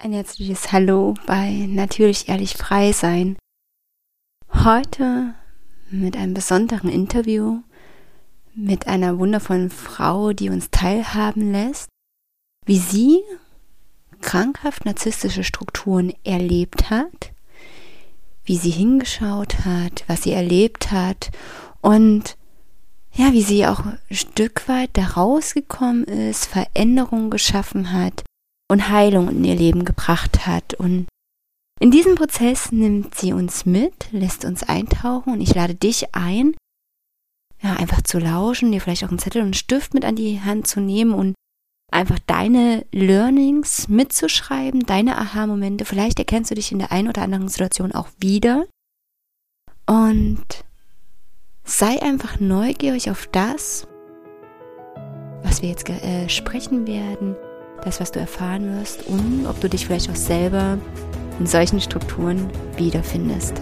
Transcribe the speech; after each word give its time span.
Ein 0.00 0.12
herzliches 0.12 0.70
Hallo 0.70 1.14
bei 1.26 1.66
Natürlich 1.68 2.28
Ehrlich 2.28 2.54
Frei 2.54 2.92
Sein. 2.92 3.36
Heute 4.54 5.34
mit 5.90 6.16
einem 6.16 6.34
besonderen 6.34 6.88
Interview 6.88 7.62
mit 8.54 8.86
einer 8.86 9.18
wundervollen 9.18 9.70
Frau, 9.70 10.32
die 10.32 10.50
uns 10.50 10.70
teilhaben 10.70 11.50
lässt, 11.50 11.88
wie 12.64 12.78
sie 12.78 13.24
krankhaft 14.20 14.84
narzisstische 14.84 15.42
Strukturen 15.42 16.12
erlebt 16.22 16.90
hat, 16.90 17.32
wie 18.44 18.56
sie 18.56 18.70
hingeschaut 18.70 19.64
hat, 19.64 20.04
was 20.06 20.22
sie 20.22 20.32
erlebt 20.32 20.92
hat 20.92 21.32
und 21.80 22.36
ja, 23.14 23.32
wie 23.32 23.42
sie 23.42 23.66
auch 23.66 23.84
ein 23.84 23.98
Stück 24.12 24.68
weit 24.68 24.90
da 24.92 25.06
rausgekommen 25.06 26.04
ist, 26.04 26.46
Veränderungen 26.46 27.30
geschaffen 27.30 27.92
hat 27.92 28.22
und 28.70 28.90
Heilung 28.90 29.28
in 29.30 29.44
ihr 29.44 29.54
Leben 29.54 29.84
gebracht 29.84 30.46
hat. 30.46 30.74
Und 30.74 31.06
in 31.80 31.90
diesem 31.90 32.14
Prozess 32.14 32.70
nimmt 32.70 33.14
sie 33.14 33.32
uns 33.32 33.66
mit, 33.66 34.12
lässt 34.12 34.44
uns 34.44 34.62
eintauchen 34.62 35.32
und 35.32 35.40
ich 35.40 35.54
lade 35.54 35.74
dich 35.74 36.14
ein, 36.14 36.54
ja, 37.60 37.74
einfach 37.74 38.02
zu 38.02 38.18
lauschen, 38.18 38.70
dir 38.70 38.80
vielleicht 38.80 39.04
auch 39.04 39.08
einen 39.08 39.18
Zettel 39.18 39.40
und 39.40 39.48
einen 39.48 39.54
Stift 39.54 39.94
mit 39.94 40.04
an 40.04 40.16
die 40.16 40.40
Hand 40.40 40.66
zu 40.66 40.80
nehmen 40.80 41.12
und 41.12 41.34
einfach 41.90 42.18
deine 42.26 42.84
Learnings 42.92 43.88
mitzuschreiben, 43.88 44.80
deine 44.80 45.18
Aha-Momente. 45.18 45.84
Vielleicht 45.84 46.18
erkennst 46.18 46.50
du 46.50 46.54
dich 46.54 46.70
in 46.70 46.78
der 46.78 46.92
einen 46.92 47.08
oder 47.08 47.22
anderen 47.22 47.48
Situation 47.48 47.92
auch 47.92 48.08
wieder. 48.18 48.66
Und 49.86 50.64
sei 51.64 52.00
einfach 52.02 52.38
neugierig 52.40 53.10
auf 53.10 53.26
das, 53.28 53.86
was 55.42 55.62
wir 55.62 55.70
jetzt 55.70 55.88
äh, 55.88 56.28
sprechen 56.28 56.86
werden 56.86 57.36
das, 57.84 58.00
was 58.00 58.12
du 58.12 58.20
erfahren 58.20 58.78
wirst 58.78 59.06
und 59.06 59.46
ob 59.46 59.60
du 59.60 59.68
dich 59.68 59.86
vielleicht 59.86 60.10
auch 60.10 60.16
selber 60.16 60.78
in 61.38 61.46
solchen 61.46 61.80
Strukturen 61.80 62.50
wiederfindest. 62.76 63.60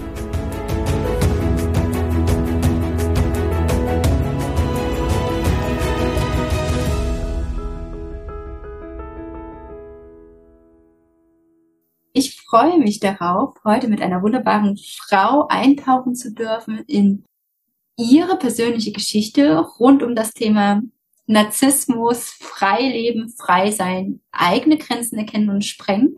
Ich 12.12 12.40
freue 12.40 12.78
mich 12.78 13.00
darauf, 13.00 13.54
heute 13.64 13.88
mit 13.88 14.00
einer 14.00 14.22
wunderbaren 14.22 14.78
Frau 14.78 15.46
eintauchen 15.48 16.14
zu 16.14 16.32
dürfen 16.32 16.78
in 16.86 17.24
ihre 17.98 18.38
persönliche 18.38 18.92
Geschichte 18.92 19.58
rund 19.58 20.02
um 20.02 20.14
das 20.14 20.32
Thema 20.32 20.80
Narzissmus, 21.26 22.30
frei 22.30 22.80
leben, 22.82 23.30
frei 23.30 23.72
sein, 23.72 24.20
eigene 24.30 24.78
Grenzen 24.78 25.18
erkennen 25.18 25.50
und 25.50 25.64
sprengen. 25.64 26.16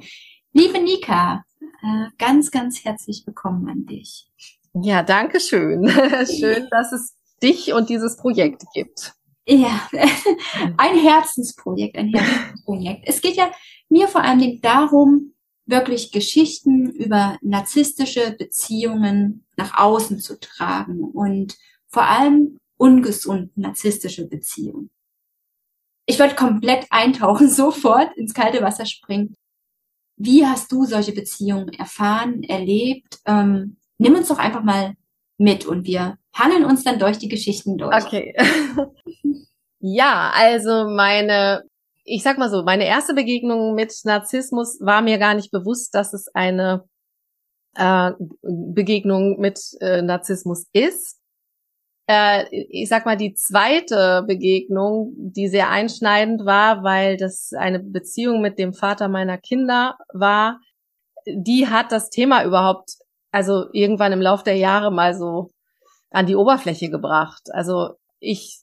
Liebe 0.53 0.79
Nika, 0.81 1.45
äh, 1.61 2.09
ganz, 2.19 2.51
ganz 2.51 2.85
herzlich 2.85 3.23
willkommen 3.27 3.69
an 3.69 3.87
dich. 3.87 4.29
Ja, 4.75 5.03
danke 5.03 5.41
schön. 5.41 5.89
schön, 6.39 6.69
dass 6.71 6.93
es 6.93 7.17
dich 7.43 7.73
und 7.73 7.89
dieses 7.89 8.17
Projekt 8.19 8.65
gibt. 8.75 9.15
Ja, 9.47 9.89
ein 10.77 10.99
Herzensprojekt, 10.99 11.97
ein 11.97 12.13
Herzensprojekt. 12.13 13.05
Es 13.07 13.23
geht 13.23 13.37
ja 13.37 13.51
mir 13.89 14.09
vor 14.09 14.23
allen 14.23 14.41
Dingen 14.41 14.61
darum, 14.61 15.33
wirklich 15.65 16.13
Geschichten 16.13 16.91
über 16.91 17.39
narzisstische 17.41 18.33
Beziehungen 18.33 19.47
nach 19.57 19.79
außen 19.79 20.21
zu 20.21 20.39
tragen 20.39 21.01
und 21.01 21.57
vor 21.87 22.05
allem 22.05 22.59
ungesund 22.77 23.57
narzisstische 23.57 24.27
Beziehungen 24.27 24.91
ich 26.09 26.19
wollte 26.19 26.35
komplett 26.35 26.87
eintauchen, 26.91 27.49
sofort 27.51 28.17
ins 28.17 28.35
kalte 28.35 28.63
Wasser 28.63 28.87
springen. 28.87 29.37
Wie 30.17 30.45
hast 30.45 30.73
du 30.73 30.85
solche 30.85 31.13
Beziehungen 31.13 31.69
erfahren, 31.69 32.43
erlebt? 32.43 33.19
Ähm, 33.25 33.77
nimm 33.99 34.17
uns 34.17 34.29
doch 34.29 34.39
einfach 34.39 34.65
mal 34.65 34.95
mit 35.37 35.67
und 35.67 35.87
wir 35.87 36.19
hangeln 36.35 36.65
uns 36.65 36.83
dann 36.83 36.99
durch 36.99 37.19
die 37.19 37.29
Geschichten 37.29 37.79
durch. 37.79 38.05
Okay. 38.05 38.35
ja, 39.79 40.33
also 40.35 40.89
meine, 40.89 41.63
ich 42.03 42.25
sag 42.25 42.39
mal 42.39 42.51
so, 42.51 42.65
meine 42.65 42.87
erste 42.87 43.15
Begegnung 43.15 43.75
mit 43.75 43.95
Narzissmus 44.03 44.79
war 44.81 45.03
mir 45.03 45.19
gar 45.19 45.35
nicht 45.35 45.53
bewusst, 45.53 45.95
dass 45.95 46.15
es 46.15 46.27
eine 46.35 46.85
äh, 47.77 48.11
Begegnung 48.43 49.39
mit 49.39 49.61
äh, 49.81 50.03
Narzissmus 50.03 50.67
ist 50.73 51.18
äh, 52.09 52.47
ich 52.51 52.89
sag 52.89 53.05
mal, 53.05 53.17
die 53.17 53.35
zweite 53.35 54.25
Begegnung, 54.27 55.13
die 55.17 55.49
sehr 55.49 55.69
einschneidend 55.69 56.47
war, 56.47 56.83
weil 56.83 57.19
das 57.19 57.53
eine 57.57 57.81
Beziehung 57.81 58.41
mit 58.41 58.59
dem 58.59 58.73
Vater 58.73 59.09
meiner 59.09 59.37
Kinder 59.37 59.97
war, 60.15 60.59
die 61.27 61.69
hat 61.69 61.93
das 61.93 62.09
Thema 62.09 62.45
überhaupt, 62.45 62.93
also 63.31 63.67
irgendwann 63.73 64.13
im 64.13 64.23
Lauf 64.23 64.43
der 64.43 64.57
Jahre 64.57 64.91
mal 64.91 65.15
so 65.15 65.53
an 66.11 66.25
die 66.25 66.37
Oberfläche 66.37 66.89
gebracht. 66.89 67.43
Also 67.53 67.91
ich, 68.21 68.63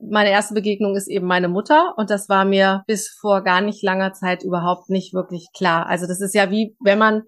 meine 0.00 0.30
erste 0.30 0.54
Begegnung 0.54 0.96
ist 0.96 1.06
eben 1.06 1.26
meine 1.26 1.48
Mutter 1.48 1.94
und 1.96 2.10
das 2.10 2.28
war 2.28 2.44
mir 2.44 2.82
bis 2.88 3.08
vor 3.08 3.42
gar 3.44 3.60
nicht 3.60 3.84
langer 3.84 4.12
Zeit 4.12 4.42
überhaupt 4.42 4.90
nicht 4.90 5.14
wirklich 5.14 5.46
klar. 5.56 5.86
Also 5.86 6.08
das 6.08 6.20
ist 6.20 6.34
ja 6.34 6.50
wie, 6.50 6.76
wenn 6.80 6.98
man, 6.98 7.22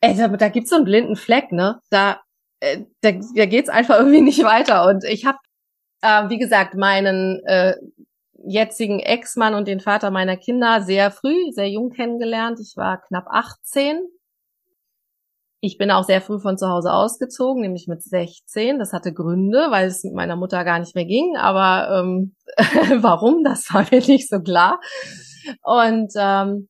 ey, 0.00 0.16
da, 0.16 0.28
da 0.28 0.48
gibt's 0.48 0.70
so 0.70 0.76
einen 0.76 0.86
blinden 0.86 1.16
Fleck, 1.16 1.52
ne? 1.52 1.80
Da 1.90 2.22
äh, 2.62 2.84
da, 3.00 3.10
da 3.10 3.46
geht's 3.46 3.68
einfach 3.68 3.96
irgendwie 3.98 4.22
nicht 4.22 4.42
weiter. 4.44 4.86
Und 4.86 5.04
ich 5.04 5.26
habe, 5.26 5.38
äh, 6.00 6.28
wie 6.28 6.38
gesagt, 6.38 6.74
meinen 6.74 7.40
äh, 7.44 7.74
jetzigen 8.44 9.00
Ex-Mann 9.00 9.54
und 9.54 9.68
den 9.68 9.80
Vater 9.80 10.10
meiner 10.10 10.36
Kinder 10.36 10.80
sehr 10.80 11.10
früh, 11.10 11.50
sehr 11.50 11.68
jung 11.68 11.90
kennengelernt. 11.90 12.58
Ich 12.60 12.76
war 12.76 13.00
knapp 13.02 13.26
18. 13.28 14.00
Ich 15.64 15.78
bin 15.78 15.92
auch 15.92 16.02
sehr 16.02 16.20
früh 16.20 16.40
von 16.40 16.58
zu 16.58 16.68
Hause 16.68 16.92
ausgezogen, 16.92 17.62
nämlich 17.62 17.86
mit 17.86 18.02
16. 18.02 18.80
Das 18.80 18.92
hatte 18.92 19.12
Gründe, 19.12 19.68
weil 19.70 19.86
es 19.86 20.02
mit 20.02 20.14
meiner 20.14 20.34
Mutter 20.34 20.64
gar 20.64 20.80
nicht 20.80 20.96
mehr 20.96 21.04
ging. 21.04 21.36
Aber 21.36 22.00
ähm, 22.00 22.34
warum, 23.02 23.44
das 23.44 23.72
war 23.72 23.86
mir 23.90 24.04
nicht 24.06 24.28
so 24.28 24.40
klar. 24.40 24.80
Und 25.62 26.12
ähm, 26.16 26.68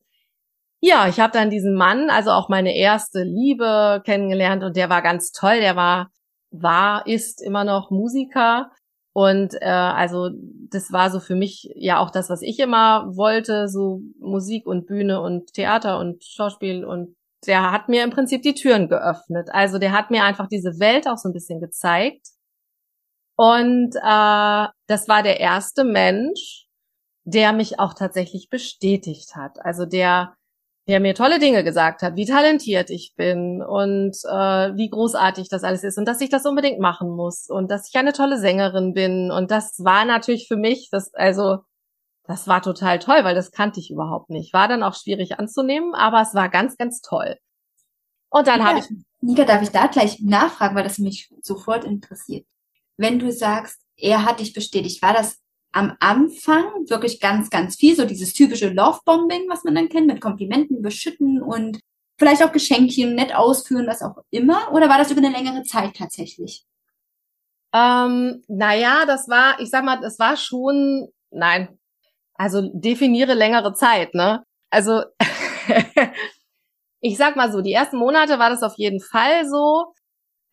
ja, 0.85 1.07
ich 1.07 1.21
habe 1.21 1.31
dann 1.31 1.49
diesen 1.49 1.75
Mann, 1.75 2.09
also 2.09 2.31
auch 2.31 2.49
meine 2.49 2.75
erste 2.75 3.23
Liebe 3.23 4.01
kennengelernt 4.03 4.65
und 4.65 4.75
der 4.75 4.89
war 4.89 5.01
ganz 5.01 5.31
toll. 5.31 5.61
Der 5.61 5.77
war, 5.77 6.11
war, 6.51 7.07
ist 7.07 7.41
immer 7.41 7.63
noch 7.63 7.89
Musiker 7.89 8.69
und 9.13 9.53
äh, 9.61 9.65
also 9.65 10.29
das 10.69 10.91
war 10.91 11.09
so 11.09 11.21
für 11.21 11.35
mich 11.35 11.71
ja 11.75 11.99
auch 11.99 12.09
das, 12.11 12.29
was 12.29 12.41
ich 12.41 12.59
immer 12.59 13.15
wollte, 13.15 13.69
so 13.69 14.01
Musik 14.19 14.67
und 14.67 14.85
Bühne 14.85 15.21
und 15.21 15.53
Theater 15.53 15.99
und 15.99 16.21
Schauspiel 16.25 16.83
und 16.83 17.15
der 17.47 17.71
hat 17.71 17.87
mir 17.87 18.03
im 18.03 18.09
Prinzip 18.09 18.41
die 18.41 18.53
Türen 18.53 18.89
geöffnet. 18.89 19.49
Also 19.53 19.79
der 19.79 19.93
hat 19.93 20.11
mir 20.11 20.25
einfach 20.25 20.47
diese 20.49 20.79
Welt 20.81 21.07
auch 21.07 21.17
so 21.17 21.29
ein 21.29 21.33
bisschen 21.33 21.61
gezeigt. 21.61 22.27
Und 23.37 23.95
äh, 23.95 24.67
das 24.87 25.07
war 25.07 25.23
der 25.23 25.39
erste 25.39 25.85
Mensch, 25.85 26.67
der 27.23 27.53
mich 27.53 27.79
auch 27.79 27.93
tatsächlich 27.93 28.49
bestätigt 28.49 29.37
hat. 29.37 29.63
Also 29.63 29.85
der 29.85 30.35
der 30.87 30.99
mir 30.99 31.15
tolle 31.15 31.39
Dinge 31.39 31.63
gesagt 31.63 32.01
hat, 32.01 32.15
wie 32.15 32.25
talentiert 32.25 32.89
ich 32.89 33.13
bin 33.15 33.61
und 33.61 34.17
äh, 34.25 34.75
wie 34.75 34.89
großartig 34.89 35.47
das 35.49 35.63
alles 35.63 35.83
ist 35.83 35.97
und 35.97 36.05
dass 36.05 36.21
ich 36.21 36.29
das 36.29 36.45
unbedingt 36.45 36.79
machen 36.79 37.09
muss 37.09 37.49
und 37.49 37.71
dass 37.71 37.87
ich 37.87 37.95
eine 37.95 38.13
tolle 38.13 38.37
Sängerin 38.37 38.93
bin 38.93 39.31
und 39.31 39.49
das 39.49 39.83
war 39.83 40.05
natürlich 40.05 40.47
für 40.47 40.57
mich, 40.57 40.89
das 40.91 41.13
also 41.13 41.59
das 42.25 42.47
war 42.47 42.61
total 42.61 42.99
toll, 42.99 43.23
weil 43.23 43.35
das 43.35 43.51
kannte 43.51 43.79
ich 43.79 43.91
überhaupt 43.91 44.29
nicht. 44.29 44.53
War 44.53 44.67
dann 44.67 44.83
auch 44.83 44.95
schwierig 44.95 45.39
anzunehmen, 45.39 45.93
aber 45.93 46.21
es 46.21 46.33
war 46.33 46.47
ganz, 46.47 46.77
ganz 46.77 47.01
toll. 47.01 47.37
Und 48.29 48.47
dann 48.47 48.61
ja, 48.61 48.65
habe 48.65 48.79
ich. 48.79 48.85
Nika, 49.19 49.43
darf 49.45 49.61
ich 49.61 49.69
da 49.69 49.87
gleich 49.87 50.19
nachfragen, 50.21 50.75
weil 50.75 50.83
das 50.83 50.99
mich 50.99 51.29
sofort 51.41 51.83
interessiert. 51.83 52.45
Wenn 52.97 53.19
du 53.19 53.31
sagst, 53.31 53.79
er 53.97 54.25
hat 54.25 54.39
dich 54.39 54.53
bestätigt, 54.53 55.01
war 55.01 55.13
das 55.13 55.39
am 55.73 55.95
Anfang 55.99 56.65
wirklich 56.87 57.19
ganz, 57.19 57.49
ganz 57.49 57.75
viel, 57.75 57.95
so 57.95 58.05
dieses 58.05 58.33
typische 58.33 58.69
Love-Bombing, 58.69 59.49
was 59.49 59.63
man 59.63 59.75
dann 59.75 59.89
kennt, 59.89 60.07
mit 60.07 60.21
Komplimenten 60.21 60.77
überschütten 60.77 61.41
und 61.41 61.79
vielleicht 62.17 62.43
auch 62.43 62.51
Geschenkchen 62.51 63.15
nett 63.15 63.35
ausführen, 63.35 63.87
was 63.87 64.03
auch 64.03 64.17
immer? 64.29 64.71
Oder 64.71 64.87
war 64.87 64.99
das 64.99 65.11
über 65.11 65.19
eine 65.19 65.35
längere 65.35 65.63
Zeit 65.63 65.95
tatsächlich? 65.95 66.63
Ähm, 67.73 68.43
naja, 68.47 69.05
das 69.07 69.27
war, 69.27 69.59
ich 69.59 69.71
sag 69.71 69.83
mal, 69.83 69.99
das 69.99 70.19
war 70.19 70.37
schon, 70.37 71.07
nein, 71.31 71.79
also 72.35 72.69
definiere 72.73 73.33
längere 73.33 73.73
Zeit, 73.73 74.13
ne? 74.13 74.43
Also, 74.69 75.03
ich 77.01 77.17
sag 77.17 77.35
mal 77.35 77.51
so, 77.51 77.61
die 77.61 77.73
ersten 77.73 77.97
Monate 77.97 78.37
war 78.37 78.51
das 78.51 78.61
auf 78.61 78.77
jeden 78.77 79.01
Fall 79.01 79.47
so. 79.49 79.93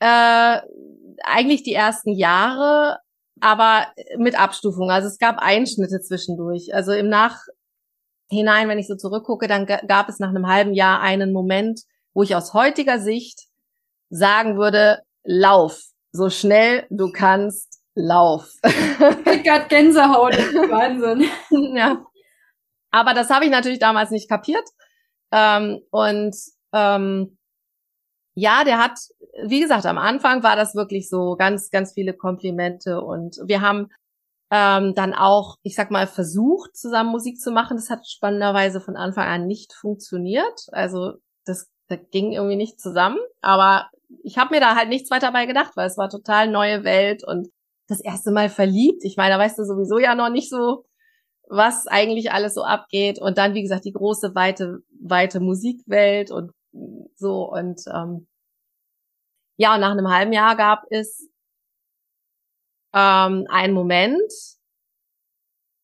Äh, 0.00 0.60
eigentlich 1.22 1.62
die 1.62 1.74
ersten 1.74 2.12
Jahre 2.12 2.98
aber 3.40 3.86
mit 4.18 4.38
Abstufung. 4.38 4.90
Also 4.90 5.08
es 5.08 5.18
gab 5.18 5.38
Einschnitte 5.38 6.00
zwischendurch. 6.00 6.74
Also 6.74 6.92
im 6.92 7.08
Nachhinein, 7.08 8.68
wenn 8.68 8.78
ich 8.78 8.86
so 8.86 8.96
zurückgucke, 8.96 9.48
dann 9.48 9.66
gab 9.66 10.08
es 10.08 10.18
nach 10.18 10.28
einem 10.28 10.46
halben 10.46 10.74
Jahr 10.74 11.00
einen 11.00 11.32
Moment, 11.32 11.80
wo 12.14 12.22
ich 12.22 12.34
aus 12.34 12.54
heutiger 12.54 12.98
Sicht 12.98 13.46
sagen 14.10 14.56
würde, 14.56 15.02
lauf, 15.24 15.80
so 16.12 16.30
schnell 16.30 16.86
du 16.90 17.12
kannst, 17.12 17.80
lauf. 17.94 18.48
Ich 18.62 19.42
gerade 19.42 19.66
Gänsehaut, 19.68 20.36
Wahnsinn. 20.36 21.28
ja. 21.76 22.04
Aber 22.90 23.14
das 23.14 23.30
habe 23.30 23.44
ich 23.44 23.50
natürlich 23.50 23.78
damals 23.78 24.10
nicht 24.10 24.28
kapiert. 24.28 24.68
Ähm, 25.32 25.80
und 25.90 26.34
ähm, 26.72 27.38
ja, 28.34 28.64
der 28.64 28.78
hat, 28.78 28.98
wie 29.44 29.60
gesagt, 29.60 29.86
am 29.86 29.98
Anfang 29.98 30.42
war 30.42 30.56
das 30.56 30.74
wirklich 30.74 31.08
so 31.08 31.36
ganz, 31.36 31.70
ganz 31.70 31.92
viele 31.92 32.14
Komplimente 32.14 33.00
und 33.00 33.36
wir 33.46 33.60
haben 33.60 33.88
ähm, 34.50 34.94
dann 34.94 35.14
auch, 35.14 35.56
ich 35.62 35.76
sag 35.76 35.90
mal, 35.90 36.06
versucht, 36.06 36.76
zusammen 36.76 37.10
Musik 37.10 37.40
zu 37.40 37.52
machen. 37.52 37.76
Das 37.76 37.90
hat 37.90 38.06
spannenderweise 38.08 38.80
von 38.80 38.96
Anfang 38.96 39.28
an 39.28 39.46
nicht 39.46 39.72
funktioniert. 39.72 40.66
Also 40.72 41.14
das, 41.44 41.68
das 41.88 42.00
ging 42.10 42.32
irgendwie 42.32 42.56
nicht 42.56 42.80
zusammen. 42.80 43.18
Aber 43.40 43.88
ich 44.24 44.38
habe 44.38 44.54
mir 44.54 44.60
da 44.60 44.74
halt 44.74 44.88
nichts 44.88 45.10
weiter 45.10 45.28
dabei 45.28 45.46
gedacht, 45.46 45.76
weil 45.76 45.86
es 45.86 45.96
war 45.96 46.08
total 46.08 46.50
neue 46.50 46.82
Welt 46.82 47.22
und 47.24 47.48
das 47.86 48.00
erste 48.00 48.32
Mal 48.32 48.48
verliebt. 48.48 49.04
Ich 49.04 49.16
meine, 49.16 49.34
da 49.34 49.38
weißt 49.38 49.58
du 49.58 49.64
sowieso 49.64 49.98
ja 49.98 50.16
noch 50.16 50.30
nicht 50.30 50.50
so, 50.50 50.84
was 51.48 51.86
eigentlich 51.86 52.32
alles 52.32 52.54
so 52.54 52.62
abgeht. 52.62 53.20
Und 53.20 53.38
dann, 53.38 53.54
wie 53.54 53.62
gesagt, 53.62 53.84
die 53.84 53.92
große, 53.92 54.34
weite, 54.34 54.80
weite 55.00 55.38
Musikwelt 55.38 56.32
und 56.32 56.50
so. 57.14 57.48
Und 57.48 57.82
ähm, 57.92 58.26
ja, 59.60 59.74
und 59.74 59.80
nach 59.80 59.90
einem 59.90 60.08
halben 60.08 60.32
Jahr 60.32 60.56
gab 60.56 60.84
es 60.88 61.28
ähm, 62.94 63.46
einen 63.50 63.74
Moment, 63.74 64.32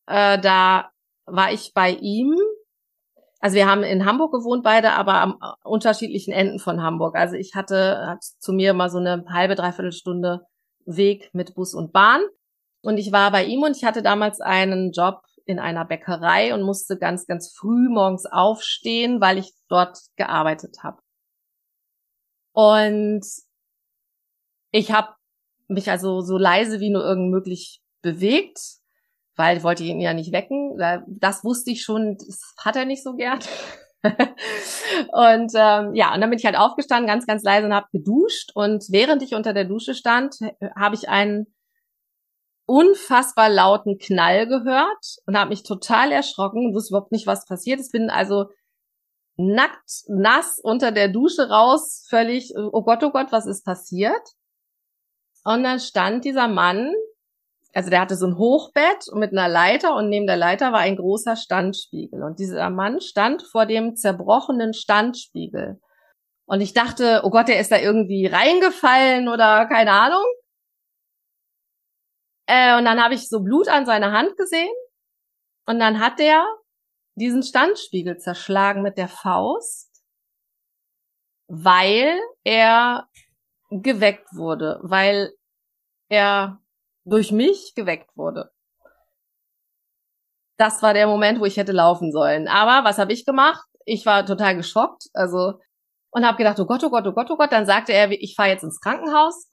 äh, 0.06 0.40
da 0.40 0.90
war 1.26 1.52
ich 1.52 1.74
bei 1.74 1.90
ihm. 1.90 2.34
Also 3.38 3.56
wir 3.56 3.68
haben 3.68 3.82
in 3.82 4.06
Hamburg 4.06 4.32
gewohnt 4.32 4.64
beide, 4.64 4.92
aber 4.92 5.20
am 5.20 5.38
äh, 5.42 5.68
unterschiedlichen 5.68 6.32
Enden 6.32 6.58
von 6.58 6.82
Hamburg. 6.82 7.16
Also 7.16 7.36
ich 7.36 7.54
hatte 7.54 8.06
hat 8.06 8.24
zu 8.24 8.54
mir 8.54 8.72
mal 8.72 8.88
so 8.88 8.96
eine 8.96 9.26
halbe, 9.28 9.54
dreiviertel 9.54 9.92
Stunde 9.92 10.46
Weg 10.86 11.28
mit 11.34 11.54
Bus 11.54 11.74
und 11.74 11.92
Bahn. 11.92 12.22
Und 12.82 12.96
ich 12.96 13.12
war 13.12 13.30
bei 13.30 13.44
ihm 13.44 13.62
und 13.62 13.76
ich 13.76 13.84
hatte 13.84 14.00
damals 14.00 14.40
einen 14.40 14.92
Job 14.92 15.20
in 15.44 15.58
einer 15.58 15.84
Bäckerei 15.84 16.54
und 16.54 16.62
musste 16.62 16.96
ganz, 16.96 17.26
ganz 17.26 17.54
früh 17.54 17.90
morgens 17.90 18.24
aufstehen, 18.24 19.20
weil 19.20 19.36
ich 19.36 19.52
dort 19.68 19.98
gearbeitet 20.16 20.78
habe. 20.82 21.02
Und 22.52 23.26
ich 24.76 24.92
habe 24.92 25.08
mich 25.68 25.90
also 25.90 26.20
so 26.20 26.38
leise 26.38 26.80
wie 26.80 26.90
nur 26.90 27.04
irgend 27.04 27.30
möglich 27.30 27.80
bewegt, 28.02 28.58
weil 29.34 29.56
ich 29.56 29.62
wollte 29.62 29.84
ihn 29.84 30.00
ja 30.00 30.14
nicht 30.14 30.32
wecken. 30.32 30.78
Das 31.06 31.44
wusste 31.44 31.70
ich 31.70 31.82
schon, 31.82 32.16
das 32.18 32.54
hat 32.58 32.76
er 32.76 32.84
nicht 32.84 33.02
so 33.02 33.14
gern. 33.14 33.40
und 34.02 35.52
ähm, 35.54 35.94
ja, 35.94 36.14
und 36.14 36.20
dann 36.20 36.30
bin 36.30 36.38
ich 36.38 36.46
halt 36.46 36.56
aufgestanden, 36.56 37.08
ganz, 37.08 37.26
ganz 37.26 37.42
leise 37.42 37.66
und 37.66 37.74
habe 37.74 37.88
geduscht. 37.92 38.52
Und 38.54 38.84
während 38.90 39.22
ich 39.22 39.34
unter 39.34 39.52
der 39.52 39.64
Dusche 39.64 39.94
stand, 39.94 40.36
habe 40.76 40.94
ich 40.94 41.08
einen 41.08 41.46
unfassbar 42.66 43.48
lauten 43.48 43.98
Knall 43.98 44.46
gehört 44.46 45.16
und 45.26 45.38
habe 45.38 45.50
mich 45.50 45.62
total 45.62 46.12
erschrocken 46.12 46.66
und 46.66 46.74
wusste 46.74 46.94
überhaupt 46.94 47.12
nicht, 47.12 47.26
was 47.26 47.46
passiert 47.46 47.80
ist. 47.80 47.92
Bin 47.92 48.10
also 48.10 48.46
nackt, 49.36 50.04
nass 50.08 50.58
unter 50.62 50.92
der 50.92 51.08
Dusche 51.08 51.48
raus, 51.48 52.06
völlig, 52.08 52.54
oh 52.56 52.82
Gott, 52.82 53.02
oh 53.02 53.10
Gott, 53.10 53.32
was 53.32 53.46
ist 53.46 53.64
passiert? 53.64 54.22
Und 55.46 55.62
dann 55.62 55.78
stand 55.78 56.24
dieser 56.24 56.48
Mann, 56.48 56.92
also 57.72 57.88
der 57.88 58.00
hatte 58.00 58.16
so 58.16 58.26
ein 58.26 58.36
Hochbett 58.36 59.06
mit 59.14 59.30
einer 59.30 59.46
Leiter 59.48 59.94
und 59.94 60.08
neben 60.08 60.26
der 60.26 60.36
Leiter 60.36 60.72
war 60.72 60.80
ein 60.80 60.96
großer 60.96 61.36
Standspiegel. 61.36 62.24
Und 62.24 62.40
dieser 62.40 62.68
Mann 62.68 63.00
stand 63.00 63.44
vor 63.44 63.64
dem 63.64 63.94
zerbrochenen 63.94 64.74
Standspiegel. 64.74 65.80
Und 66.46 66.60
ich 66.62 66.74
dachte, 66.74 67.20
oh 67.22 67.30
Gott, 67.30 67.46
der 67.46 67.60
ist 67.60 67.70
da 67.70 67.78
irgendwie 67.78 68.26
reingefallen 68.26 69.28
oder 69.28 69.66
keine 69.66 69.92
Ahnung. 69.92 70.24
Äh, 72.48 72.76
und 72.76 72.84
dann 72.84 73.00
habe 73.00 73.14
ich 73.14 73.28
so 73.28 73.38
Blut 73.38 73.68
an 73.68 73.86
seiner 73.86 74.10
Hand 74.10 74.36
gesehen. 74.36 74.74
Und 75.64 75.78
dann 75.78 76.00
hat 76.00 76.18
der 76.18 76.44
diesen 77.14 77.44
Standspiegel 77.44 78.18
zerschlagen 78.18 78.82
mit 78.82 78.98
der 78.98 79.08
Faust, 79.08 80.02
weil 81.46 82.18
er 82.42 83.08
geweckt 83.70 84.28
wurde, 84.34 84.78
weil 84.82 85.32
er 86.08 86.60
durch 87.04 87.32
mich 87.32 87.74
geweckt 87.74 88.16
wurde. 88.16 88.50
Das 90.58 90.82
war 90.82 90.94
der 90.94 91.06
Moment, 91.06 91.40
wo 91.40 91.44
ich 91.44 91.56
hätte 91.56 91.72
laufen 91.72 92.12
sollen. 92.12 92.48
Aber 92.48 92.88
was 92.88 92.98
habe 92.98 93.12
ich 93.12 93.26
gemacht? 93.26 93.66
Ich 93.84 94.06
war 94.06 94.24
total 94.24 94.56
geschockt, 94.56 95.04
also 95.12 95.60
und 96.16 96.24
habe 96.24 96.38
gedacht, 96.38 96.58
oh 96.58 96.64
Gott, 96.64 96.82
oh 96.82 96.88
Gott, 96.88 97.06
oh 97.06 97.12
Gott, 97.12 97.30
oh 97.30 97.36
Gott. 97.36 97.52
Dann 97.52 97.66
sagte 97.66 97.92
er, 97.92 98.10
ich 98.10 98.34
fahre 98.34 98.48
jetzt 98.48 98.64
ins 98.64 98.80
Krankenhaus. 98.80 99.50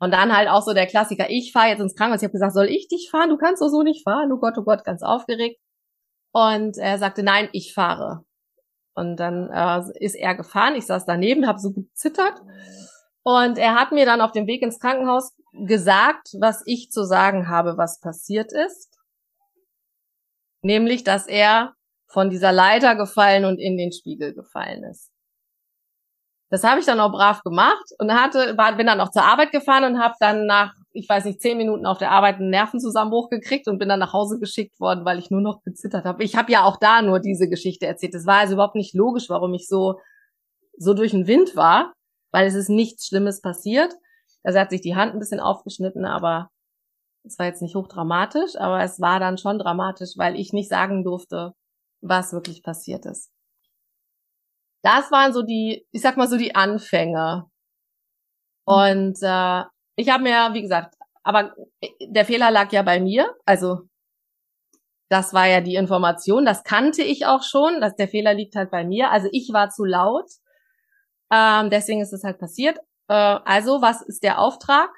Und 0.00 0.12
dann 0.12 0.36
halt 0.36 0.48
auch 0.48 0.62
so 0.62 0.72
der 0.72 0.88
Klassiker, 0.88 1.30
ich 1.30 1.52
fahre 1.52 1.68
jetzt 1.68 1.80
ins 1.80 1.94
Krankenhaus. 1.94 2.20
Ich 2.20 2.26
habe 2.26 2.32
gesagt, 2.32 2.54
soll 2.54 2.66
ich 2.66 2.88
dich 2.88 3.10
fahren? 3.12 3.28
Du 3.28 3.36
kannst 3.36 3.62
doch 3.62 3.68
so 3.68 3.82
nicht 3.82 4.02
fahren. 4.02 4.32
Oh 4.32 4.38
Gott, 4.38 4.58
oh 4.58 4.64
Gott, 4.64 4.82
ganz 4.82 5.04
aufgeregt. 5.04 5.60
Und 6.32 6.78
er 6.78 6.98
sagte, 6.98 7.22
nein, 7.22 7.48
ich 7.52 7.74
fahre. 7.74 8.24
Und 9.00 9.16
dann 9.16 9.48
äh, 9.50 10.04
ist 10.04 10.14
er 10.14 10.34
gefahren. 10.34 10.74
Ich 10.74 10.86
saß 10.86 11.06
daneben, 11.06 11.46
habe 11.46 11.58
so 11.58 11.72
gezittert. 11.72 12.34
Und 13.22 13.56
er 13.56 13.74
hat 13.74 13.92
mir 13.92 14.04
dann 14.04 14.20
auf 14.20 14.32
dem 14.32 14.46
Weg 14.46 14.62
ins 14.62 14.78
Krankenhaus 14.78 15.32
gesagt, 15.66 16.28
was 16.38 16.62
ich 16.66 16.90
zu 16.90 17.04
sagen 17.04 17.48
habe, 17.48 17.78
was 17.78 18.00
passiert 18.00 18.52
ist. 18.52 18.98
Nämlich, 20.62 21.02
dass 21.02 21.26
er 21.26 21.74
von 22.08 22.28
dieser 22.28 22.52
Leiter 22.52 22.94
gefallen 22.94 23.46
und 23.46 23.58
in 23.58 23.78
den 23.78 23.92
Spiegel 23.92 24.34
gefallen 24.34 24.84
ist. 24.84 25.09
Das 26.50 26.64
habe 26.64 26.80
ich 26.80 26.86
dann 26.86 26.98
auch 26.98 27.12
brav 27.12 27.42
gemacht 27.42 27.84
und 27.98 28.12
hatte, 28.12 28.56
war, 28.58 28.76
bin 28.76 28.86
dann 28.86 29.00
auch 29.00 29.10
zur 29.10 29.22
Arbeit 29.22 29.52
gefahren 29.52 29.84
und 29.84 30.00
habe 30.00 30.14
dann 30.18 30.46
nach, 30.46 30.74
ich 30.92 31.08
weiß 31.08 31.24
nicht, 31.24 31.40
zehn 31.40 31.56
Minuten 31.56 31.86
auf 31.86 31.98
der 31.98 32.10
Arbeit 32.10 32.36
einen 32.36 32.50
Nervenzusammenbruch 32.50 33.30
gekriegt 33.30 33.68
und 33.68 33.78
bin 33.78 33.88
dann 33.88 34.00
nach 34.00 34.12
Hause 34.12 34.40
geschickt 34.40 34.80
worden, 34.80 35.04
weil 35.04 35.20
ich 35.20 35.30
nur 35.30 35.40
noch 35.40 35.62
gezittert 35.62 36.04
habe. 36.04 36.24
Ich 36.24 36.36
habe 36.36 36.50
ja 36.50 36.64
auch 36.64 36.76
da 36.76 37.02
nur 37.02 37.20
diese 37.20 37.48
Geschichte 37.48 37.86
erzählt. 37.86 38.14
Es 38.14 38.26
war 38.26 38.38
also 38.38 38.54
überhaupt 38.54 38.74
nicht 38.74 38.94
logisch, 38.94 39.30
warum 39.30 39.54
ich 39.54 39.68
so 39.68 40.00
so 40.76 40.94
durch 40.94 41.12
den 41.12 41.26
Wind 41.26 41.56
war, 41.56 41.92
weil 42.32 42.46
es 42.46 42.54
ist 42.54 42.70
nichts 42.70 43.06
Schlimmes 43.06 43.42
passiert. 43.42 43.94
Also 44.42 44.56
er 44.56 44.62
hat 44.62 44.70
sich 44.70 44.80
die 44.80 44.96
Hand 44.96 45.12
ein 45.12 45.18
bisschen 45.18 45.40
aufgeschnitten, 45.40 46.06
aber 46.06 46.50
es 47.22 47.38
war 47.38 47.46
jetzt 47.46 47.62
nicht 47.62 47.76
hochdramatisch, 47.76 48.56
aber 48.56 48.82
es 48.82 49.00
war 49.00 49.20
dann 49.20 49.38
schon 49.38 49.58
dramatisch, 49.58 50.12
weil 50.16 50.36
ich 50.36 50.52
nicht 50.52 50.70
sagen 50.70 51.04
durfte, 51.04 51.52
was 52.00 52.32
wirklich 52.32 52.62
passiert 52.62 53.04
ist 53.06 53.30
das 54.82 55.10
waren 55.10 55.32
so 55.32 55.42
die, 55.42 55.86
ich 55.92 56.00
sag 56.02 56.16
mal 56.16 56.28
so 56.28 56.36
die 56.36 56.54
Anfänge. 56.54 57.46
Und 58.64 59.18
äh, 59.22 59.64
ich 59.96 60.08
habe 60.08 60.22
mir, 60.22 60.50
wie 60.52 60.62
gesagt, 60.62 60.94
aber 61.22 61.54
der 62.00 62.24
Fehler 62.24 62.50
lag 62.50 62.72
ja 62.72 62.82
bei 62.82 63.00
mir. 63.00 63.34
Also 63.44 63.88
das 65.10 65.34
war 65.34 65.46
ja 65.46 65.60
die 65.60 65.74
Information, 65.74 66.44
das 66.44 66.62
kannte 66.62 67.02
ich 67.02 67.26
auch 67.26 67.42
schon, 67.42 67.80
dass 67.80 67.96
der 67.96 68.08
Fehler 68.08 68.32
liegt 68.32 68.54
halt 68.54 68.70
bei 68.70 68.84
mir. 68.84 69.10
Also 69.10 69.28
ich 69.32 69.50
war 69.52 69.70
zu 69.70 69.84
laut, 69.84 70.30
ähm, 71.32 71.68
deswegen 71.70 72.00
ist 72.00 72.12
es 72.12 72.22
halt 72.24 72.38
passiert. 72.38 72.78
Äh, 73.08 73.14
also 73.14 73.82
was 73.82 74.02
ist 74.02 74.22
der 74.22 74.38
Auftrag? 74.38 74.90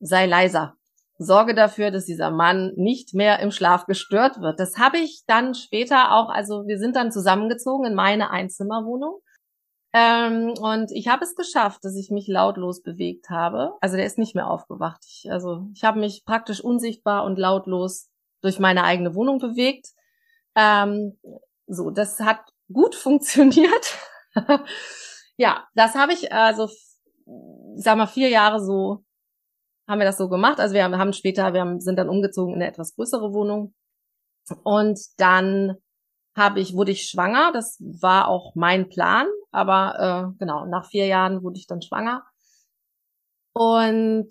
Sei 0.00 0.26
leiser 0.26 0.77
sorge 1.18 1.54
dafür, 1.54 1.90
dass 1.90 2.06
dieser 2.06 2.30
Mann 2.30 2.72
nicht 2.76 3.12
mehr 3.12 3.40
im 3.40 3.50
Schlaf 3.50 3.86
gestört 3.86 4.40
wird. 4.40 4.60
Das 4.60 4.78
habe 4.78 4.98
ich 4.98 5.24
dann 5.26 5.54
später 5.54 6.12
auch, 6.12 6.28
also 6.30 6.66
wir 6.66 6.78
sind 6.78 6.94
dann 6.94 7.10
zusammengezogen 7.10 7.86
in 7.86 7.94
meine 7.94 8.30
Einzimmerwohnung. 8.30 9.20
Ähm, 9.92 10.54
und 10.60 10.92
ich 10.92 11.08
habe 11.08 11.24
es 11.24 11.34
geschafft, 11.34 11.84
dass 11.84 11.96
ich 11.96 12.10
mich 12.10 12.28
lautlos 12.28 12.82
bewegt 12.82 13.30
habe. 13.30 13.72
Also 13.80 13.96
der 13.96 14.06
ist 14.06 14.18
nicht 14.18 14.34
mehr 14.34 14.48
aufgewacht. 14.48 15.04
Ich, 15.06 15.30
also 15.30 15.66
ich 15.74 15.82
habe 15.82 15.98
mich 15.98 16.24
praktisch 16.24 16.60
unsichtbar 16.60 17.24
und 17.24 17.38
lautlos 17.38 18.08
durch 18.40 18.60
meine 18.60 18.84
eigene 18.84 19.14
Wohnung 19.14 19.38
bewegt. 19.38 19.88
Ähm, 20.54 21.18
so, 21.66 21.90
das 21.90 22.20
hat 22.20 22.40
gut 22.72 22.94
funktioniert. 22.94 23.98
ja, 25.36 25.66
das 25.74 25.96
habe 25.96 26.12
ich 26.12 26.32
also, 26.32 26.68
sag 27.74 27.96
mal, 27.96 28.06
vier 28.06 28.28
Jahre 28.28 28.64
so 28.64 29.04
haben 29.88 29.98
wir 29.98 30.04
das 30.04 30.18
so 30.18 30.28
gemacht. 30.28 30.60
Also 30.60 30.74
wir 30.74 30.84
haben 30.84 31.12
später, 31.12 31.54
wir 31.54 31.62
haben, 31.62 31.80
sind 31.80 31.96
dann 31.96 32.08
umgezogen 32.08 32.54
in 32.54 32.60
eine 32.60 32.70
etwas 32.70 32.94
größere 32.94 33.32
Wohnung. 33.32 33.74
Und 34.62 35.00
dann 35.16 35.76
habe 36.36 36.60
ich, 36.60 36.74
wurde 36.74 36.92
ich 36.92 37.08
schwanger. 37.08 37.52
Das 37.52 37.78
war 37.80 38.28
auch 38.28 38.54
mein 38.54 38.88
Plan. 38.88 39.26
Aber 39.50 40.34
äh, 40.34 40.38
genau, 40.38 40.66
nach 40.66 40.86
vier 40.86 41.06
Jahren 41.06 41.42
wurde 41.42 41.58
ich 41.58 41.66
dann 41.66 41.82
schwanger. 41.82 42.24
Und 43.54 44.28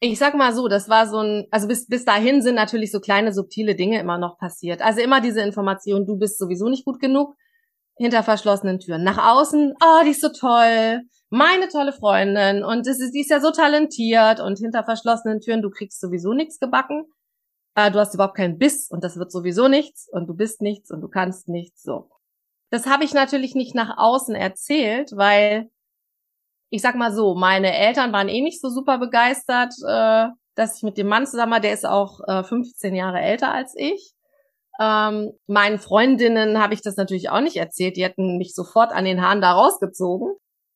ich 0.00 0.18
sag 0.18 0.34
mal 0.34 0.54
so, 0.54 0.68
das 0.68 0.88
war 0.88 1.06
so 1.06 1.18
ein, 1.18 1.46
also 1.50 1.68
bis, 1.68 1.86
bis 1.86 2.04
dahin 2.04 2.42
sind 2.42 2.54
natürlich 2.54 2.90
so 2.92 3.00
kleine 3.00 3.32
subtile 3.32 3.74
Dinge 3.74 4.00
immer 4.00 4.18
noch 4.18 4.38
passiert. 4.38 4.82
Also 4.82 5.00
immer 5.00 5.20
diese 5.20 5.40
Information, 5.40 6.06
du 6.06 6.16
bist 6.16 6.38
sowieso 6.38 6.68
nicht 6.68 6.84
gut 6.84 7.00
genug 7.00 7.34
hinter 7.96 8.22
verschlossenen 8.22 8.78
Türen. 8.78 9.04
Nach 9.04 9.18
außen, 9.18 9.74
oh, 9.82 10.04
die 10.04 10.10
ist 10.10 10.20
so 10.20 10.28
toll, 10.28 11.02
meine 11.30 11.68
tolle 11.68 11.92
Freundin 11.92 12.64
und 12.64 12.86
das 12.86 13.00
ist, 13.00 13.12
die 13.12 13.20
ist 13.20 13.30
ja 13.30 13.40
so 13.40 13.50
talentiert 13.50 14.40
und 14.40 14.58
hinter 14.58 14.84
verschlossenen 14.84 15.40
Türen, 15.40 15.62
du 15.62 15.70
kriegst 15.70 16.00
sowieso 16.00 16.32
nichts 16.32 16.58
gebacken. 16.60 17.04
Äh, 17.74 17.90
du 17.90 17.98
hast 17.98 18.14
überhaupt 18.14 18.36
keinen 18.36 18.58
Biss 18.58 18.88
und 18.90 19.02
das 19.02 19.16
wird 19.16 19.32
sowieso 19.32 19.68
nichts 19.68 20.08
und 20.10 20.26
du 20.28 20.34
bist 20.34 20.62
nichts 20.62 20.90
und 20.90 21.00
du 21.00 21.08
kannst 21.08 21.48
nichts 21.48 21.82
so. 21.82 22.10
Das 22.70 22.86
habe 22.86 23.04
ich 23.04 23.14
natürlich 23.14 23.54
nicht 23.54 23.74
nach 23.74 23.96
außen 23.96 24.34
erzählt, 24.34 25.12
weil 25.14 25.70
ich 26.70 26.82
sag 26.82 26.96
mal 26.96 27.12
so, 27.12 27.34
meine 27.34 27.74
Eltern 27.74 28.12
waren 28.12 28.28
eh 28.28 28.40
nicht 28.40 28.60
so 28.60 28.68
super 28.70 28.98
begeistert, 28.98 29.72
äh, 29.86 30.28
dass 30.54 30.76
ich 30.76 30.82
mit 30.82 30.98
dem 30.98 31.06
Mann 31.06 31.26
zusammen 31.26 31.52
war, 31.52 31.60
der 31.60 31.72
ist 31.72 31.86
auch 31.86 32.20
äh, 32.26 32.42
15 32.42 32.94
Jahre 32.94 33.20
älter 33.20 33.52
als 33.52 33.74
ich. 33.76 34.15
Ähm, 34.80 35.32
meinen 35.46 35.78
Freundinnen 35.78 36.60
habe 36.60 36.74
ich 36.74 36.82
das 36.82 36.96
natürlich 36.96 37.30
auch 37.30 37.40
nicht 37.40 37.56
erzählt. 37.56 37.96
Die 37.96 38.04
hätten 38.04 38.38
mich 38.38 38.54
sofort 38.54 38.92
an 38.92 39.04
den 39.04 39.22
Haaren 39.22 39.40
da 39.40 39.52
rausgezogen. 39.52 40.34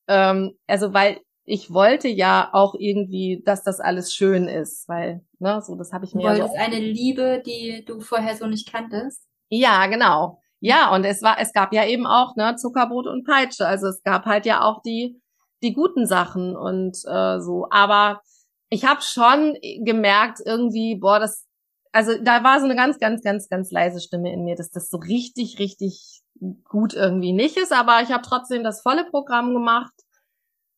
Ähm, 0.09 0.53
also 0.67 0.93
weil 0.95 1.21
ich 1.45 1.73
wollte 1.73 2.09
ja 2.09 2.51
auch 2.53 2.75
irgendwie, 2.79 3.43
dass 3.45 3.65
das 3.65 3.81
alles 3.81 4.15
schön 4.15 4.47
ist, 4.47 4.89
weil, 4.89 5.25
ne, 5.39 5.61
so, 5.63 5.75
das 5.75 5.93
habe 5.93 6.05
ich 6.05 6.15
mir. 6.15 6.23
Du 6.23 6.29
wolltest 6.29 6.55
ja 6.55 6.65
so 6.65 6.67
eine 6.67 6.79
Liebe, 6.79 7.43
die 7.45 7.85
du 7.85 8.01
vorher 8.01 8.37
so 8.37 8.47
nicht 8.47 8.71
kanntest? 8.71 9.27
Ja, 9.49 9.87
genau. 9.87 10.41
Ja, 10.61 10.95
und 10.95 11.05
es 11.05 11.23
war, 11.23 11.39
es 11.41 11.53
gab 11.53 11.73
ja 11.73 11.87
eben 11.87 12.07
auch, 12.07 12.37
ne, 12.37 12.55
Zuckerbrot 12.57 13.07
und 13.07 13.25
Peitsche. 13.25 13.67
Also 13.67 13.89
es 13.89 14.03
gab 14.03 14.27
halt 14.27 14.47
ja 14.47 14.63
auch 14.63 14.81
die, 14.83 15.21
die 15.63 15.73
guten 15.73 16.07
Sachen 16.07 16.57
und 16.57 16.97
äh, 17.11 17.41
so. 17.41 17.67
Aber 17.71 18.21
ich 18.69 18.85
habe 18.85 19.01
schon 19.03 19.57
gemerkt, 19.85 20.39
irgendwie, 20.45 20.97
boah, 21.01 21.19
das, 21.19 21.47
also 21.93 22.13
da 22.23 22.45
war 22.45 22.61
so 22.61 22.67
eine 22.67 22.77
ganz, 22.77 22.99
ganz, 22.99 23.23
ganz, 23.23 23.49
ganz 23.49 23.71
leise 23.71 24.01
Stimme 24.01 24.33
in 24.33 24.45
mir, 24.45 24.57
dass 24.57 24.71
das 24.71 24.91
so 24.91 24.99
richtig, 24.99 25.59
richtig 25.59 26.23
gut 26.65 26.95
irgendwie 26.95 27.33
nicht 27.33 27.57
ist. 27.57 27.73
Aber 27.73 28.01
ich 28.03 28.11
habe 28.11 28.23
trotzdem 28.23 28.63
das 28.63 28.83
volle 28.83 29.05
Programm 29.05 29.53
gemacht 29.55 29.93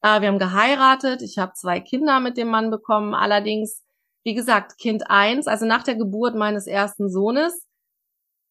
äh, 0.02 0.20
wir 0.20 0.28
haben 0.28 0.38
geheiratet. 0.38 1.22
Ich 1.22 1.38
habe 1.38 1.54
zwei 1.54 1.80
Kinder 1.80 2.20
mit 2.20 2.36
dem 2.36 2.48
Mann 2.48 2.70
bekommen. 2.70 3.14
Allerdings, 3.14 3.82
wie 4.24 4.34
gesagt, 4.34 4.78
Kind 4.78 5.08
eins, 5.08 5.46
also 5.46 5.64
nach 5.64 5.82
der 5.84 5.96
Geburt 5.96 6.34
meines 6.34 6.66
ersten 6.66 7.08
Sohnes, 7.08 7.66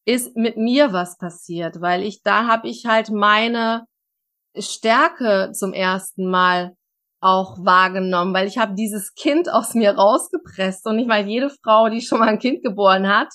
ist 0.05 0.35
mit 0.35 0.57
mir 0.57 0.93
was 0.93 1.17
passiert, 1.17 1.79
weil 1.79 2.01
ich 2.01 2.23
da 2.23 2.47
habe 2.47 2.67
ich 2.67 2.87
halt 2.87 3.11
meine 3.11 3.85
Stärke 4.57 5.51
zum 5.53 5.73
ersten 5.73 6.29
Mal 6.29 6.75
auch 7.21 7.63
wahrgenommen, 7.63 8.33
weil 8.33 8.47
ich 8.47 8.57
habe 8.57 8.73
dieses 8.73 9.13
Kind 9.13 9.49
aus 9.49 9.75
mir 9.75 9.91
rausgepresst 9.91 10.85
und 10.87 10.99
ich 10.99 11.07
meine, 11.07 11.29
jede 11.29 11.51
Frau, 11.63 11.87
die 11.87 12.01
schon 12.01 12.19
mal 12.19 12.27
ein 12.29 12.39
Kind 12.39 12.63
geboren 12.63 13.07
hat, 13.07 13.29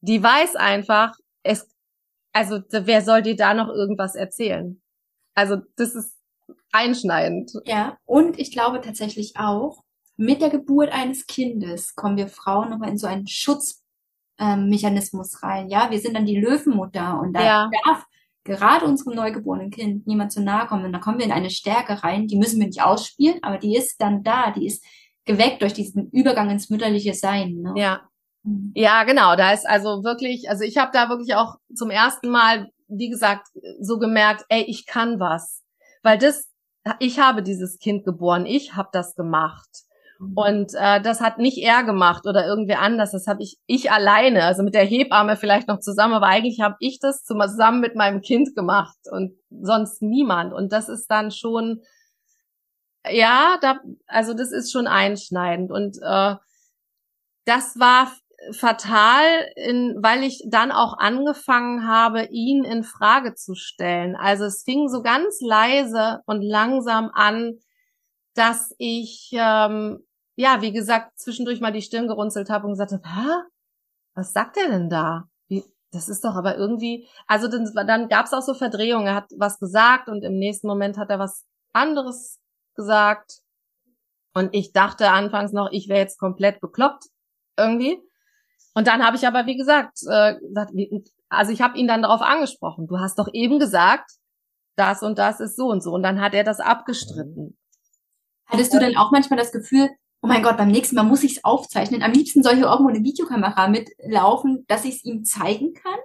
die 0.00 0.22
weiß 0.22 0.56
einfach, 0.56 1.14
es, 1.42 1.68
also 2.32 2.60
wer 2.70 3.02
soll 3.02 3.22
dir 3.22 3.36
da 3.36 3.52
noch 3.52 3.68
irgendwas 3.68 4.14
erzählen? 4.14 4.80
Also 5.34 5.56
das 5.76 5.96
ist 5.96 6.16
einschneidend. 6.72 7.52
Ja, 7.64 7.98
und 8.04 8.38
ich 8.38 8.52
glaube 8.52 8.80
tatsächlich 8.80 9.34
auch, 9.36 9.82
mit 10.16 10.40
der 10.40 10.50
Geburt 10.50 10.92
eines 10.92 11.26
Kindes 11.26 11.94
kommen 11.94 12.16
wir 12.16 12.28
Frauen 12.28 12.70
nochmal 12.70 12.90
in 12.90 12.98
so 12.98 13.06
einen 13.06 13.26
Schutzmechanismus 13.26 15.34
ähm, 15.34 15.40
rein. 15.42 15.68
Ja, 15.68 15.90
wir 15.90 16.00
sind 16.00 16.14
dann 16.14 16.26
die 16.26 16.38
Löwenmutter 16.38 17.20
und 17.20 17.32
da 17.32 17.44
ja. 17.44 17.70
darf 17.84 18.04
gerade 18.48 18.84
unserem 18.84 19.14
neugeborenen 19.14 19.70
Kind 19.70 20.06
niemand 20.06 20.32
zu 20.32 20.42
nahe 20.42 20.66
kommen. 20.66 20.84
Und 20.84 20.92
da 20.92 20.98
kommen 20.98 21.18
wir 21.18 21.26
in 21.26 21.32
eine 21.32 21.50
Stärke 21.50 22.02
rein, 22.02 22.26
die 22.26 22.36
müssen 22.36 22.58
wir 22.58 22.66
nicht 22.66 22.82
ausspielen, 22.82 23.38
aber 23.42 23.58
die 23.58 23.76
ist 23.76 24.00
dann 24.00 24.24
da, 24.24 24.50
die 24.50 24.66
ist 24.66 24.84
geweckt 25.24 25.62
durch 25.62 25.74
diesen 25.74 26.10
Übergang 26.10 26.50
ins 26.50 26.70
mütterliche 26.70 27.14
Sein. 27.14 27.60
Ne? 27.60 27.74
Ja. 27.76 28.00
Mhm. 28.42 28.72
Ja, 28.74 29.04
genau. 29.04 29.36
Da 29.36 29.52
ist 29.52 29.68
also 29.68 30.02
wirklich, 30.02 30.50
also 30.50 30.64
ich 30.64 30.76
habe 30.78 30.90
da 30.92 31.08
wirklich 31.08 31.36
auch 31.36 31.56
zum 31.74 31.90
ersten 31.90 32.30
Mal, 32.30 32.70
wie 32.88 33.10
gesagt, 33.10 33.48
so 33.80 33.98
gemerkt, 33.98 34.44
ey, 34.48 34.62
ich 34.62 34.86
kann 34.86 35.20
was. 35.20 35.62
Weil 36.02 36.18
das 36.18 36.48
ich 36.98 37.18
habe 37.18 37.42
dieses 37.42 37.78
Kind 37.78 38.04
geboren, 38.04 38.46
ich 38.46 38.74
habe 38.74 38.88
das 38.92 39.14
gemacht. 39.14 39.68
Mhm. 40.18 40.32
Und 40.34 40.74
äh, 40.74 41.00
das 41.00 41.20
hat 41.20 41.38
nicht 41.38 41.58
er 41.58 41.84
gemacht 41.84 42.26
oder 42.26 42.46
irgendwer 42.46 42.80
anders, 42.80 43.12
das 43.12 43.26
habe 43.26 43.42
ich 43.42 43.58
ich 43.66 43.90
alleine, 43.90 44.44
also 44.44 44.62
mit 44.62 44.74
der 44.74 44.84
Hebamme 44.84 45.36
vielleicht 45.36 45.68
noch 45.68 45.80
zusammen, 45.80 46.14
aber 46.14 46.26
eigentlich 46.26 46.60
habe 46.60 46.76
ich 46.80 46.98
das 47.00 47.24
zusammen 47.24 47.80
mit 47.80 47.94
meinem 47.94 48.20
Kind 48.20 48.54
gemacht 48.54 48.98
und 49.10 49.34
sonst 49.50 50.02
niemand. 50.02 50.52
Und 50.52 50.72
das 50.72 50.88
ist 50.88 51.06
dann 51.08 51.30
schon, 51.30 51.82
ja, 53.08 53.58
da, 53.60 53.80
also 54.06 54.34
das 54.34 54.52
ist 54.52 54.72
schon 54.72 54.86
einschneidend. 54.86 55.70
Und 55.70 55.98
äh, 56.02 56.34
das 57.44 57.78
war 57.78 58.12
fatal, 58.52 59.24
in, 59.56 59.96
weil 60.00 60.22
ich 60.22 60.44
dann 60.48 60.70
auch 60.70 60.98
angefangen 60.98 61.88
habe, 61.88 62.26
ihn 62.30 62.64
in 62.64 62.84
Frage 62.84 63.34
zu 63.34 63.54
stellen. 63.54 64.16
Also 64.16 64.44
es 64.44 64.62
fing 64.64 64.88
so 64.88 65.02
ganz 65.02 65.40
leise 65.40 66.20
und 66.26 66.42
langsam 66.42 67.10
an, 67.12 67.58
dass 68.34 68.74
ich 68.78 69.30
ähm, 69.32 70.06
ja, 70.38 70.62
wie 70.62 70.72
gesagt, 70.72 71.18
zwischendurch 71.18 71.60
mal 71.60 71.72
die 71.72 71.82
Stirn 71.82 72.06
gerunzelt 72.06 72.48
habe 72.48 72.66
und 72.66 72.74
gesagt 72.74 72.92
habe, 72.92 73.02
Hä? 73.02 73.42
was 74.14 74.32
sagt 74.32 74.56
er 74.56 74.68
denn 74.68 74.88
da? 74.88 75.24
Wie, 75.48 75.64
das 75.90 76.08
ist 76.08 76.24
doch 76.24 76.36
aber 76.36 76.56
irgendwie, 76.56 77.08
also 77.26 77.48
dann, 77.48 77.68
dann 77.88 78.08
gab 78.08 78.26
es 78.26 78.32
auch 78.32 78.42
so 78.42 78.54
Verdrehungen. 78.54 79.08
Er 79.08 79.16
hat 79.16 79.32
was 79.36 79.58
gesagt 79.58 80.08
und 80.08 80.22
im 80.22 80.38
nächsten 80.38 80.68
Moment 80.68 80.96
hat 80.96 81.10
er 81.10 81.18
was 81.18 81.44
anderes 81.72 82.38
gesagt. 82.76 83.40
Und 84.32 84.54
ich 84.54 84.72
dachte 84.72 85.10
anfangs 85.10 85.52
noch, 85.52 85.70
ich 85.72 85.88
wäre 85.88 85.98
jetzt 85.98 86.20
komplett 86.20 86.60
bekloppt 86.60 87.06
irgendwie. 87.56 88.00
Und 88.74 88.86
dann 88.86 89.04
habe 89.04 89.16
ich 89.16 89.26
aber, 89.26 89.46
wie 89.46 89.56
gesagt, 89.56 89.98
äh, 90.08 90.36
also 91.28 91.50
ich 91.50 91.62
habe 91.62 91.76
ihn 91.76 91.88
dann 91.88 92.02
darauf 92.02 92.22
angesprochen. 92.22 92.86
Du 92.86 93.00
hast 93.00 93.18
doch 93.18 93.28
eben 93.32 93.58
gesagt, 93.58 94.08
das 94.76 95.02
und 95.02 95.18
das 95.18 95.40
ist 95.40 95.56
so 95.56 95.66
und 95.66 95.82
so. 95.82 95.90
Und 95.90 96.04
dann 96.04 96.20
hat 96.20 96.32
er 96.32 96.44
das 96.44 96.60
abgestritten. 96.60 97.58
Hattest 98.46 98.72
du 98.72 98.78
denn 98.78 98.96
auch 98.96 99.10
manchmal 99.10 99.38
das 99.38 99.50
Gefühl, 99.50 99.90
oh 100.22 100.26
mein 100.26 100.42
Gott, 100.42 100.56
beim 100.56 100.68
nächsten 100.68 100.96
Mal 100.96 101.04
muss 101.04 101.22
ich 101.22 101.36
es 101.36 101.44
aufzeichnen. 101.44 102.02
Am 102.02 102.12
liebsten 102.12 102.42
soll 102.42 102.56
hier 102.56 102.66
irgendwo 102.66 102.90
eine 102.90 103.04
Videokamera 103.04 103.68
mitlaufen, 103.68 104.64
dass 104.68 104.84
ich 104.84 104.96
es 104.96 105.04
ihm 105.04 105.24
zeigen 105.24 105.74
kann? 105.74 105.98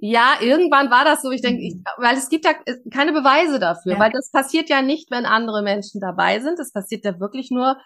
Ja, 0.00 0.34
irgendwann 0.40 0.90
war 0.90 1.04
das 1.04 1.22
so. 1.22 1.30
Ich 1.30 1.42
denke, 1.42 1.62
mhm. 1.62 1.84
weil 1.98 2.16
es 2.16 2.28
gibt 2.28 2.44
ja 2.44 2.52
keine 2.92 3.12
Beweise 3.12 3.58
dafür, 3.58 3.94
ja. 3.94 3.98
weil 3.98 4.12
das 4.12 4.30
passiert 4.30 4.68
ja 4.68 4.80
nicht, 4.80 5.10
wenn 5.10 5.26
andere 5.26 5.62
Menschen 5.62 6.00
dabei 6.00 6.40
sind. 6.40 6.58
Das 6.58 6.72
passiert 6.72 7.04
ja 7.04 7.18
wirklich 7.18 7.50
nur, 7.50 7.76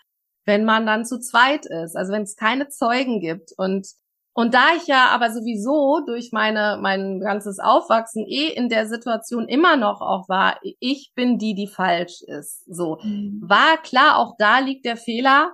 wenn 0.44 0.64
man 0.64 0.86
dann 0.86 1.04
zu 1.06 1.18
zweit 1.18 1.66
ist. 1.66 1.96
Also 1.96 2.12
wenn 2.12 2.22
es 2.22 2.36
keine 2.36 2.68
Zeugen 2.68 3.20
gibt. 3.20 3.52
Und 3.56 3.86
und 4.34 4.54
da 4.54 4.74
ich 4.76 4.86
ja 4.86 5.08
aber 5.08 5.30
sowieso 5.30 6.00
durch 6.06 6.32
meine, 6.32 6.78
mein 6.80 7.20
ganzes 7.20 7.58
Aufwachsen 7.58 8.24
eh 8.26 8.48
in 8.48 8.70
der 8.70 8.86
Situation 8.86 9.46
immer 9.46 9.76
noch 9.76 10.00
auch 10.00 10.26
war, 10.28 10.58
ich 10.62 11.12
bin 11.14 11.36
die, 11.36 11.54
die 11.54 11.66
falsch 11.66 12.22
ist, 12.22 12.64
so, 12.66 12.98
mhm. 13.02 13.42
war 13.44 13.76
klar, 13.82 14.16
auch 14.16 14.34
da 14.38 14.60
liegt 14.60 14.86
der 14.86 14.96
Fehler 14.96 15.52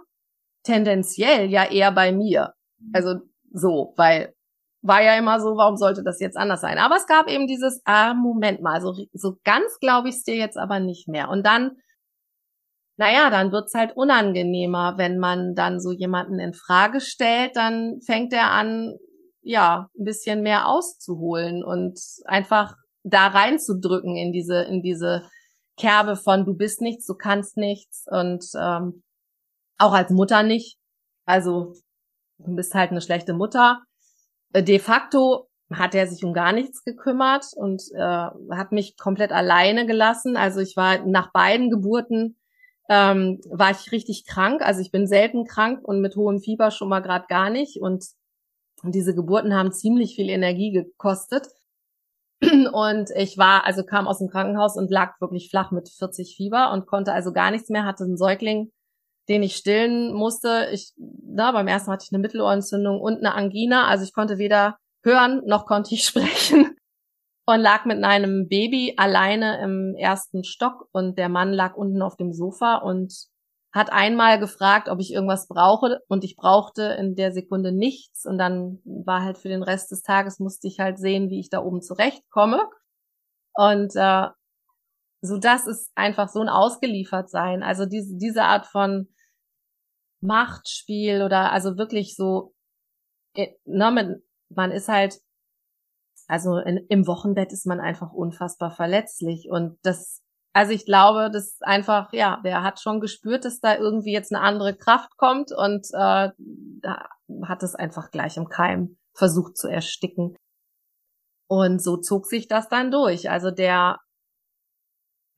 tendenziell 0.68 1.50
ja 1.50 1.64
eher 1.64 1.92
bei 1.92 2.12
mir. 2.12 2.52
Mhm. 2.78 2.90
Also 2.92 3.14
so, 3.52 3.94
weil 3.96 4.34
war 4.80 5.02
ja 5.02 5.18
immer 5.18 5.40
so, 5.40 5.56
warum 5.56 5.76
sollte 5.76 6.04
das 6.04 6.20
jetzt 6.20 6.36
anders 6.36 6.60
sein? 6.60 6.78
Aber 6.78 6.96
es 6.96 7.06
gab 7.06 7.28
eben 7.28 7.48
dieses, 7.48 7.82
ah, 7.84 8.14
Moment 8.14 8.62
mal, 8.62 8.80
so, 8.80 8.94
so 9.12 9.36
ganz 9.42 9.78
glaube 9.80 10.08
ich 10.08 10.16
es 10.16 10.22
dir 10.22 10.36
jetzt 10.36 10.56
aber 10.56 10.78
nicht 10.78 11.08
mehr. 11.08 11.30
Und 11.30 11.44
dann 11.44 11.72
naja, 13.00 13.30
dann 13.30 13.52
wird's 13.52 13.74
halt 13.74 13.96
unangenehmer, 13.96 14.94
wenn 14.98 15.18
man 15.18 15.54
dann 15.54 15.78
so 15.78 15.92
jemanden 15.92 16.40
in 16.40 16.52
Frage 16.52 17.00
stellt, 17.00 17.54
dann 17.54 18.00
fängt 18.04 18.32
er 18.32 18.50
an, 18.50 18.96
ja, 19.40 19.88
ein 19.96 20.04
bisschen 20.04 20.42
mehr 20.42 20.66
auszuholen 20.66 21.62
und 21.62 21.96
einfach 22.24 22.74
da 23.04 23.28
reinzudrücken 23.28 24.16
in 24.16 24.32
diese, 24.32 24.62
in 24.62 24.82
diese 24.82 25.22
Kerbe 25.76 26.16
von 26.16 26.44
du 26.44 26.56
bist 26.56 26.80
nichts, 26.80 27.06
du 27.06 27.14
kannst 27.14 27.56
nichts 27.56 28.04
und 28.10 28.44
ähm, 28.60 29.04
auch 29.78 29.92
als 29.92 30.10
Mutter 30.10 30.42
nicht. 30.42 30.78
Also 31.24 31.74
du 32.38 32.54
bist 32.54 32.74
halt 32.74 32.90
eine 32.90 33.00
schlechte 33.00 33.34
Mutter. 33.34 33.82
Äh, 34.52 34.62
de 34.62 34.78
facto 34.78 35.48
hat 35.72 35.94
er 35.94 36.06
sich 36.06 36.24
um 36.24 36.32
gar 36.32 36.52
nichts 36.52 36.82
gekümmert 36.82 37.46
und 37.54 37.82
äh, 37.94 38.28
hat 38.54 38.72
mich 38.72 38.96
komplett 38.96 39.32
alleine 39.32 39.86
gelassen. 39.86 40.36
Also 40.36 40.60
ich 40.60 40.76
war 40.76 41.04
nach 41.06 41.30
beiden 41.32 41.70
Geburten 41.70 42.38
ähm, 42.88 43.40
war 43.50 43.70
ich 43.70 43.92
richtig 43.92 44.24
krank. 44.26 44.62
Also 44.62 44.80
ich 44.80 44.90
bin 44.90 45.06
selten 45.06 45.44
krank 45.44 45.80
und 45.82 46.00
mit 46.00 46.16
hohem 46.16 46.40
Fieber 46.40 46.70
schon 46.70 46.88
mal 46.88 47.00
gerade 47.00 47.26
gar 47.28 47.50
nicht. 47.50 47.80
Und, 47.80 48.06
und 48.82 48.94
diese 48.94 49.14
Geburten 49.14 49.54
haben 49.54 49.72
ziemlich 49.72 50.14
viel 50.14 50.30
Energie 50.30 50.72
gekostet. 50.72 51.48
Und 52.72 53.10
ich 53.16 53.36
war, 53.36 53.66
also 53.66 53.82
kam 53.82 54.06
aus 54.06 54.18
dem 54.18 54.28
Krankenhaus 54.28 54.76
und 54.76 54.92
lag 54.92 55.20
wirklich 55.20 55.50
flach 55.50 55.72
mit 55.72 55.88
40 55.88 56.36
Fieber 56.36 56.70
und 56.70 56.86
konnte 56.86 57.12
also 57.12 57.32
gar 57.32 57.50
nichts 57.50 57.68
mehr, 57.68 57.84
hatte 57.84 58.04
einen 58.04 58.16
Säugling, 58.16 58.70
den 59.28 59.42
ich 59.42 59.56
stillen 59.56 60.12
musste. 60.12 60.68
Ich, 60.72 60.92
na, 60.96 61.52
beim 61.52 61.68
ersten 61.68 61.90
hatte 61.90 62.04
ich 62.04 62.12
eine 62.12 62.20
Mittelohrentzündung 62.20 63.00
und 63.00 63.18
eine 63.18 63.34
Angina. 63.34 63.86
Also 63.86 64.04
ich 64.04 64.12
konnte 64.12 64.38
weder 64.38 64.76
hören 65.04 65.42
noch 65.46 65.66
konnte 65.66 65.94
ich 65.94 66.04
sprechen. 66.06 66.74
Und 67.46 67.60
lag 67.60 67.86
mit 67.86 68.04
einem 68.04 68.46
Baby 68.48 68.94
alleine 68.98 69.62
im 69.62 69.94
ersten 69.96 70.44
Stock 70.44 70.86
und 70.92 71.16
der 71.16 71.30
Mann 71.30 71.50
lag 71.50 71.76
unten 71.76 72.02
auf 72.02 72.14
dem 72.16 72.34
Sofa 72.34 72.76
und 72.76 73.14
hat 73.72 73.90
einmal 73.90 74.38
gefragt, 74.38 74.90
ob 74.90 75.00
ich 75.00 75.14
irgendwas 75.14 75.48
brauche. 75.48 76.00
Und 76.08 76.24
ich 76.24 76.36
brauchte 76.36 76.82
in 76.98 77.16
der 77.16 77.32
Sekunde 77.32 77.72
nichts. 77.72 78.26
Und 78.26 78.36
dann 78.36 78.80
war 78.84 79.22
halt 79.22 79.38
für 79.38 79.48
den 79.48 79.62
Rest 79.62 79.90
des 79.90 80.02
Tages 80.02 80.40
musste 80.40 80.68
ich 80.68 80.78
halt 80.78 80.98
sehen, 80.98 81.30
wie 81.30 81.40
ich 81.40 81.48
da 81.48 81.62
oben 81.62 81.80
zurechtkomme. 81.80 82.68
Und 83.54 83.92
äh, 83.96 84.26
so 85.20 85.38
das 85.38 85.66
ist 85.66 85.90
einfach 85.94 86.28
so 86.28 86.40
ein 86.40 86.48
ausgeliefert 86.48 87.30
sein, 87.30 87.62
also 87.62 87.86
diese 87.86 88.16
diese 88.16 88.44
Art 88.44 88.66
von 88.66 89.08
Machtspiel 90.20 91.22
oder 91.22 91.52
also 91.52 91.76
wirklich 91.76 92.16
so, 92.16 92.54
äh, 93.34 93.48
ne, 93.64 94.20
man 94.50 94.70
ist 94.70 94.88
halt 94.88 95.20
also 96.28 96.58
in, 96.58 96.76
im 96.88 97.06
Wochenbett 97.06 97.52
ist 97.52 97.66
man 97.66 97.80
einfach 97.80 98.12
unfassbar 98.12 98.70
verletzlich 98.70 99.48
und 99.50 99.78
das 99.82 100.22
also 100.54 100.72
ich 100.72 100.86
glaube, 100.86 101.30
das 101.30 101.52
ist 101.52 101.64
einfach, 101.64 102.12
ja, 102.12 102.40
der 102.42 102.64
hat 102.64 102.80
schon 102.80 103.00
gespürt, 103.00 103.44
dass 103.44 103.60
da 103.60 103.76
irgendwie 103.76 104.12
jetzt 104.12 104.32
eine 104.32 104.42
andere 104.42 104.74
Kraft 104.74 105.16
kommt 105.16 105.52
und 105.52 105.86
äh, 105.92 106.30
da 106.36 107.08
hat 107.44 107.62
es 107.62 107.76
einfach 107.76 108.10
gleich 108.10 108.36
im 108.36 108.48
Keim 108.48 108.96
versucht 109.14 109.56
zu 109.56 109.68
ersticken. 109.68 110.36
Und 111.48 111.80
so 111.80 111.96
zog 111.96 112.26
sich 112.26 112.48
das 112.48 112.68
dann 112.68 112.90
durch. 112.90 113.30
Also 113.30 113.50
der 113.52 113.98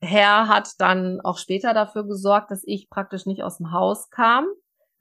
Herr 0.01 0.47
hat 0.47 0.71
dann 0.79 1.21
auch 1.21 1.37
später 1.37 1.75
dafür 1.75 2.07
gesorgt, 2.07 2.49
dass 2.49 2.63
ich 2.65 2.89
praktisch 2.89 3.27
nicht 3.27 3.43
aus 3.43 3.57
dem 3.57 3.71
Haus 3.71 4.09
kam. 4.09 4.47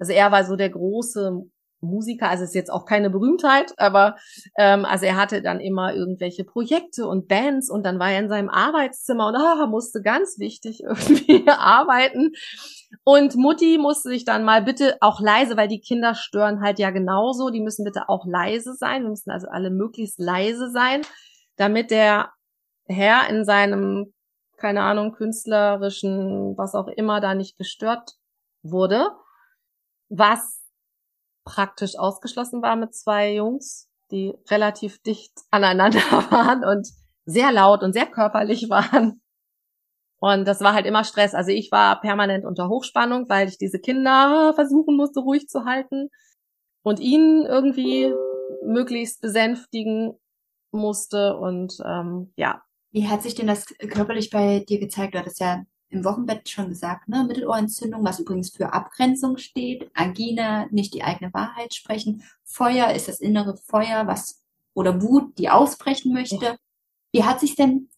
Also 0.01 0.13
er 0.13 0.33
war 0.33 0.45
so 0.45 0.57
der 0.57 0.71
große 0.71 1.45
Musiker, 1.83 2.29
also 2.29 2.45
ist 2.45 2.55
jetzt 2.55 2.71
auch 2.71 2.85
keine 2.85 3.11
Berühmtheit, 3.11 3.73
aber 3.79 4.17
ähm, 4.59 4.85
also 4.85 5.07
er 5.07 5.17
hatte 5.17 5.41
dann 5.43 5.61
immer 5.61 5.95
irgendwelche 5.95 6.45
Projekte 6.45 7.07
und 7.07 7.29
Bands 7.29 7.71
und 7.71 7.85
dann 7.85 7.99
war 7.99 8.11
er 8.11 8.21
in 8.21 8.29
seinem 8.29 8.51
Arbeitszimmer 8.51 9.29
und 9.29 9.37
ah, 9.37 9.67
musste 9.67 10.03
ganz 10.03 10.39
wichtig 10.39 10.83
irgendwie 10.85 11.45
arbeiten. 11.49 12.33
Und 13.05 13.37
Mutti 13.37 13.79
musste 13.79 14.09
sich 14.09 14.25
dann 14.25 14.45
mal 14.45 14.63
bitte 14.63 14.97
auch 15.01 15.21
leise, 15.21 15.57
weil 15.57 15.69
die 15.69 15.81
Kinder 15.81 16.15
stören 16.15 16.61
halt 16.61 16.79
ja 16.79 16.91
genauso, 16.91 17.51
die 17.51 17.61
müssen 17.61 17.85
bitte 17.85 18.09
auch 18.09 18.27
leise 18.27 18.75
sein. 18.75 19.03
Wir 19.03 19.11
müssen 19.11 19.31
also 19.31 19.47
alle 19.49 19.71
möglichst 19.71 20.19
leise 20.19 20.71
sein, 20.71 21.03
damit 21.57 21.91
der 21.91 22.31
Herr 22.87 23.29
in 23.31 23.45
seinem, 23.45 24.13
keine 24.57 24.83
Ahnung, 24.83 25.13
künstlerischen, 25.13 26.57
was 26.59 26.75
auch 26.75 26.89
immer, 26.89 27.21
da 27.21 27.35
nicht 27.35 27.57
gestört 27.57 28.17
wurde. 28.63 29.11
Was 30.11 30.61
praktisch 31.45 31.99
ausgeschlossen 31.99 32.63
war 32.63 32.77
mit 32.77 32.95
zwei 32.95 33.35
Jungs, 33.35 33.89
die 34.11 34.35
relativ 34.51 35.01
dicht 35.03 35.33
aneinander 35.51 36.01
waren 36.31 36.65
und 36.65 36.89
sehr 37.25 37.53
laut 37.53 37.83
und 37.83 37.93
sehr 37.93 38.07
körperlich 38.07 38.69
waren. 38.71 39.23
Und 40.21 40.47
das 40.47 40.61
war 40.61 40.75
halt 40.75 40.85
immer 40.85 41.05
Stress. 41.05 41.35
Also 41.35 41.51
ich 41.51 41.73
war 41.73 42.01
permanent 42.01 42.45
unter 42.45 42.69
Hochspannung, 42.69 43.29
weil 43.29 43.49
ich 43.49 43.57
diese 43.57 43.79
Kinder 43.79 44.53
versuchen 44.55 44.97
musste, 44.97 45.21
ruhig 45.21 45.49
zu 45.49 45.65
halten 45.65 46.11
und 46.83 47.01
ihn 47.01 47.47
irgendwie 47.49 48.13
möglichst 48.65 49.23
besänftigen 49.23 50.13
musste. 50.73 51.37
Und 51.37 51.79
ähm, 51.87 52.33
ja. 52.37 52.63
Wie 52.93 53.09
hat 53.09 53.23
sich 53.23 53.35
denn 53.35 53.47
das 53.47 53.67
körperlich 53.67 54.31
bei 54.31 54.61
dir 54.61 54.79
gezeigt? 54.79 55.15
Du 55.15 55.19
hattest 55.19 55.41
ja 55.41 55.63
im 55.91 56.05
Wochenbett 56.05 56.49
schon 56.49 56.69
gesagt, 56.69 57.09
ne? 57.09 57.25
Mittelohrentzündung, 57.25 58.05
was 58.05 58.21
übrigens 58.21 58.51
für 58.51 58.73
Abgrenzung 58.73 59.37
steht, 59.37 59.91
Angina, 59.95 60.67
nicht 60.71 60.95
die 60.95 61.03
eigene 61.03 61.35
Wahrheit 61.35 61.75
sprechen, 61.75 62.23
Feuer 62.45 62.93
ist 62.93 63.09
das 63.09 63.21
innere 63.21 63.57
Feuer, 63.57 64.07
was 64.07 64.41
oder 64.73 65.03
Wut, 65.03 65.37
die 65.39 65.51
ausbrechen 65.51 66.13
möchte. 66.13 66.57
Wie 67.13 67.25
hat 67.25 67.41
sich 67.41 67.57
denn 67.57 67.89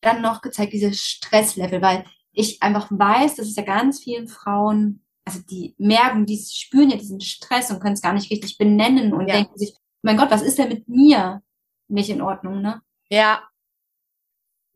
dann 0.00 0.22
noch 0.22 0.40
gezeigt, 0.40 0.72
dieses 0.72 0.98
Stresslevel? 0.98 1.82
Weil 1.82 2.04
ich 2.32 2.62
einfach 2.62 2.90
weiß, 2.90 3.36
dass 3.36 3.48
es 3.48 3.56
ja 3.56 3.64
ganz 3.64 4.02
vielen 4.02 4.26
Frauen, 4.26 5.02
also 5.24 5.40
die 5.40 5.74
merken, 5.76 6.24
die 6.24 6.38
spüren 6.38 6.90
ja 6.90 6.96
diesen 6.96 7.20
Stress 7.20 7.70
und 7.70 7.80
können 7.80 7.94
es 7.94 8.02
gar 8.02 8.14
nicht 8.14 8.30
richtig 8.30 8.56
benennen 8.56 9.12
und 9.12 9.28
ja. 9.28 9.34
denken 9.34 9.58
sich, 9.58 9.74
mein 10.02 10.16
Gott, 10.16 10.30
was 10.30 10.42
ist 10.42 10.58
denn 10.58 10.70
mit 10.70 10.88
mir 10.88 11.42
nicht 11.88 12.08
in 12.08 12.22
Ordnung, 12.22 12.62
ne? 12.62 12.80
Ja, 13.10 13.42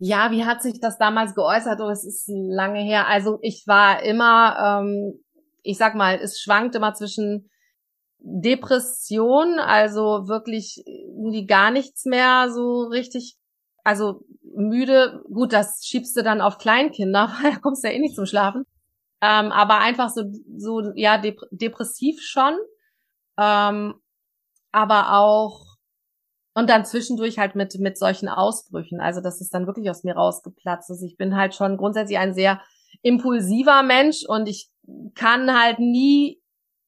ja, 0.07 0.31
wie 0.31 0.45
hat 0.45 0.61
sich 0.63 0.81
das 0.81 0.99
damals 0.99 1.35
geäußert? 1.35 1.81
Oh, 1.81 1.89
es 1.89 2.05
ist 2.05 2.29
lange 2.29 2.81
her. 2.81 3.09
Also 3.09 3.39
ich 3.41 3.65
war 3.67 4.03
immer, 4.03 4.83
ähm, 4.83 5.25
ich 5.63 5.79
sag 5.79 5.95
mal, 5.95 6.19
es 6.21 6.39
schwankt 6.39 6.75
immer 6.75 6.93
zwischen 6.93 7.49
Depression, 8.19 9.59
also 9.59 10.29
wirklich 10.29 10.83
irgendwie 10.87 11.47
gar 11.47 11.71
nichts 11.71 12.05
mehr 12.05 12.51
so 12.51 12.83
richtig, 12.83 13.39
also 13.83 14.21
müde. 14.43 15.23
Gut, 15.33 15.55
das 15.55 15.81
schiebst 15.87 16.15
du 16.19 16.23
dann 16.23 16.43
auf 16.43 16.59
Kleinkinder, 16.59 17.33
weil 17.43 17.53
da 17.53 17.59
kommst 17.59 17.83
du 17.83 17.89
ja 17.89 17.95
eh 17.95 17.99
nicht 17.99 18.15
zum 18.15 18.27
Schlafen. 18.27 18.65
Ähm, 19.23 19.53
aber 19.53 19.79
einfach 19.79 20.11
so, 20.11 20.25
so 20.59 20.83
ja, 20.97 21.17
dep 21.17 21.41
depressiv 21.51 22.21
schon. 22.21 22.59
Ähm, 23.39 23.95
aber 24.71 25.15
auch 25.19 25.64
und 26.55 26.71
dann 26.71 26.85
zwischendurch 26.85 27.39
halt 27.39 27.57
mit, 27.57 27.79
mit 27.79 27.99
solchen 27.99 28.29
Ausbrüchen. 28.29 29.01
Also 29.01 29.21
das 29.21 29.41
ist 29.41 29.53
dann 29.53 29.67
wirklich 29.67 29.91
aus 29.91 30.05
mir 30.05 30.15
rausgeplatzt. 30.15 30.91
Also 30.91 31.05
ich 31.05 31.17
bin 31.17 31.37
halt 31.37 31.55
schon 31.55 31.77
grundsätzlich 31.77 32.19
ein 32.19 32.35
sehr 32.35 32.61
impulsiver 33.03 33.83
Mensch 33.83 34.25
und 34.27 34.49
ich 34.49 34.71
kann 35.15 35.61
halt 35.61 35.81
nie 35.81 36.41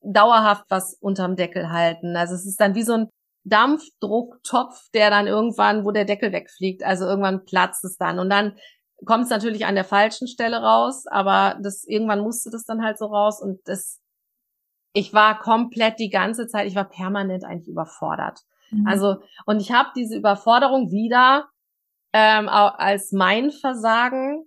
dauerhaft 0.02 0.64
was 0.68 0.94
unterm 0.94 1.36
Deckel 1.36 1.70
halten. 1.70 2.16
Also 2.16 2.34
es 2.34 2.46
ist 2.46 2.60
dann 2.60 2.74
wie 2.74 2.84
so 2.84 2.92
ein 2.92 3.08
Dampfdrucktopf, 3.44 4.88
der 4.94 5.10
dann 5.10 5.26
irgendwann, 5.26 5.84
wo 5.84 5.90
der 5.90 6.04
Deckel 6.04 6.32
wegfliegt, 6.32 6.84
also 6.84 7.04
irgendwann 7.04 7.44
platzt 7.44 7.84
es 7.84 7.96
dann. 7.96 8.18
Und 8.18 8.30
dann 8.30 8.56
kommt 9.04 9.24
es 9.24 9.30
natürlich 9.30 9.66
an 9.66 9.74
der 9.74 9.84
falschen 9.84 10.28
Stelle 10.28 10.58
raus, 10.62 11.06
aber 11.06 11.58
das 11.60 11.84
irgendwann 11.84 12.20
musste 12.20 12.50
das 12.50 12.64
dann 12.64 12.82
halt 12.82 12.98
so 12.98 13.06
raus 13.06 13.40
und 13.42 13.60
das 13.66 14.00
ich 14.92 15.12
war 15.12 15.38
komplett 15.38 15.98
die 15.98 16.08
ganze 16.08 16.46
Zeit, 16.46 16.66
ich 16.66 16.74
war 16.74 16.88
permanent 16.88 17.44
eigentlich 17.44 17.68
überfordert. 17.68 18.40
Mhm. 18.70 18.86
Also, 18.86 19.16
und 19.46 19.60
ich 19.60 19.72
habe 19.72 19.90
diese 19.94 20.16
Überforderung 20.16 20.90
wieder 20.90 21.48
ähm, 22.12 22.48
als 22.48 23.12
mein 23.12 23.50
Versagen 23.50 24.46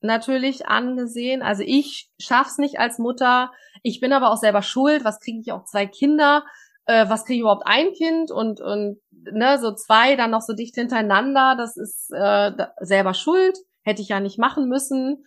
natürlich 0.00 0.66
angesehen. 0.66 1.42
Also 1.42 1.62
ich 1.64 2.10
schaff's 2.20 2.58
nicht 2.58 2.78
als 2.78 2.98
Mutter. 2.98 3.50
Ich 3.82 4.00
bin 4.00 4.12
aber 4.12 4.30
auch 4.30 4.36
selber 4.36 4.62
schuld. 4.62 5.04
Was 5.04 5.20
kriege 5.20 5.40
ich 5.40 5.52
auch 5.52 5.64
zwei 5.64 5.86
Kinder? 5.86 6.44
Äh, 6.86 7.08
was 7.08 7.24
kriege 7.24 7.36
ich 7.36 7.40
überhaupt 7.40 7.66
ein 7.66 7.92
Kind 7.92 8.30
und 8.30 8.60
und 8.60 8.98
ne 9.12 9.58
so 9.58 9.72
zwei 9.74 10.16
dann 10.16 10.30
noch 10.30 10.42
so 10.42 10.52
dicht 10.52 10.74
hintereinander? 10.74 11.54
Das 11.56 11.76
ist 11.76 12.10
äh, 12.12 12.52
selber 12.80 13.14
schuld. 13.14 13.56
Hätte 13.82 14.02
ich 14.02 14.08
ja 14.08 14.20
nicht 14.20 14.38
machen 14.38 14.68
müssen. 14.68 15.24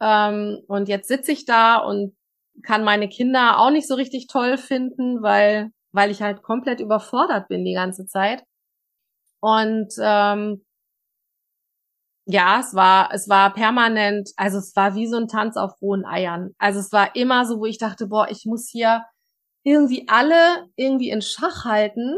Ähm, 0.00 0.60
und 0.68 0.88
jetzt 0.88 1.08
sitze 1.08 1.32
ich 1.32 1.44
da 1.44 1.78
und 1.78 2.14
kann 2.62 2.84
meine 2.84 3.08
Kinder 3.08 3.58
auch 3.58 3.70
nicht 3.70 3.88
so 3.88 3.94
richtig 3.94 4.26
toll 4.28 4.58
finden, 4.58 5.22
weil 5.22 5.72
weil 5.92 6.10
ich 6.10 6.22
halt 6.22 6.42
komplett 6.42 6.80
überfordert 6.80 7.48
bin 7.48 7.64
die 7.64 7.74
ganze 7.74 8.06
Zeit. 8.06 8.44
Und 9.40 9.92
ähm, 10.00 10.62
ja, 12.26 12.60
es 12.60 12.74
war, 12.74 13.12
es 13.12 13.28
war 13.28 13.52
permanent, 13.52 14.30
also 14.36 14.58
es 14.58 14.74
war 14.76 14.94
wie 14.94 15.06
so 15.06 15.16
ein 15.16 15.28
Tanz 15.28 15.56
auf 15.56 15.80
rohen 15.82 16.04
Eiern. 16.04 16.54
Also 16.58 16.78
es 16.80 16.92
war 16.92 17.16
immer 17.16 17.44
so, 17.46 17.58
wo 17.58 17.66
ich 17.66 17.78
dachte, 17.78 18.06
boah, 18.06 18.28
ich 18.30 18.44
muss 18.46 18.68
hier 18.70 19.04
irgendwie 19.64 20.06
alle 20.08 20.68
irgendwie 20.76 21.10
in 21.10 21.22
Schach 21.22 21.64
halten, 21.64 22.16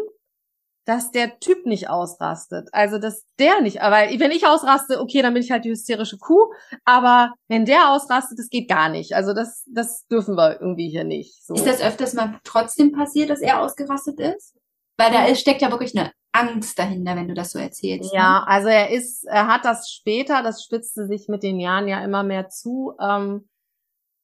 dass 0.85 1.13
der 1.13 1.39
Typ 1.39 1.65
nicht 1.67 1.89
ausrastet. 1.89 2.69
Also, 2.73 2.99
dass 2.99 3.25
der 3.39 3.61
nicht, 3.61 3.83
aber 3.83 3.97
wenn 4.19 4.31
ich 4.31 4.47
ausraste, 4.47 5.01
okay, 5.01 5.23
dann 5.23 5.35
bin 5.35 5.43
ich 5.43 5.51
halt 5.51 5.65
die 5.65 5.71
hysterische 5.71 6.19
Kuh, 6.19 6.53
aber 6.85 7.35
wenn 7.49 7.65
der 7.65 7.91
ausrastet, 7.91 8.39
das 8.39 8.49
geht 8.49 8.69
gar 8.69 8.89
nicht. 8.89 9.15
Also, 9.15 9.33
das, 9.33 9.65
das 9.73 10.07
dürfen 10.09 10.37
wir 10.37 10.61
irgendwie 10.61 10.89
hier 10.89 11.05
nicht. 11.05 11.45
So. 11.45 11.55
Ist 11.55 11.67
das 11.67 11.81
öfters 11.81 12.15
mal 12.15 12.41
trotzdem 12.45 12.93
passiert, 12.93 13.31
dass 13.31 13.41
er 13.41 13.61
ausgerastet 13.61 14.19
ist? 14.21 14.55
Weil 14.99 15.13
da 15.13 15.35
steckt 15.35 15.63
ja 15.63 15.71
wirklich 15.71 15.97
eine 15.97 16.13
Angst 16.33 16.79
dahinter, 16.79 17.17
wenn 17.17 17.29
du 17.29 17.35
das 17.35 17.51
so 17.51 17.59
erzählst. 17.59 18.13
Ja, 18.13 18.41
ne? 18.41 18.49
also 18.49 18.69
er 18.69 18.91
ist, 18.91 19.25
er 19.25 19.47
hat 19.47 19.65
das 19.65 19.91
später, 19.91 20.43
das 20.43 20.63
spitzte 20.63 21.07
sich 21.07 21.29
mit 21.29 21.43
den 21.43 21.61
Jahren 21.61 21.89
ja 21.89 22.03
immer 22.03 22.23
mehr 22.23 22.49
zu. 22.49 22.95
Ähm, 23.01 23.49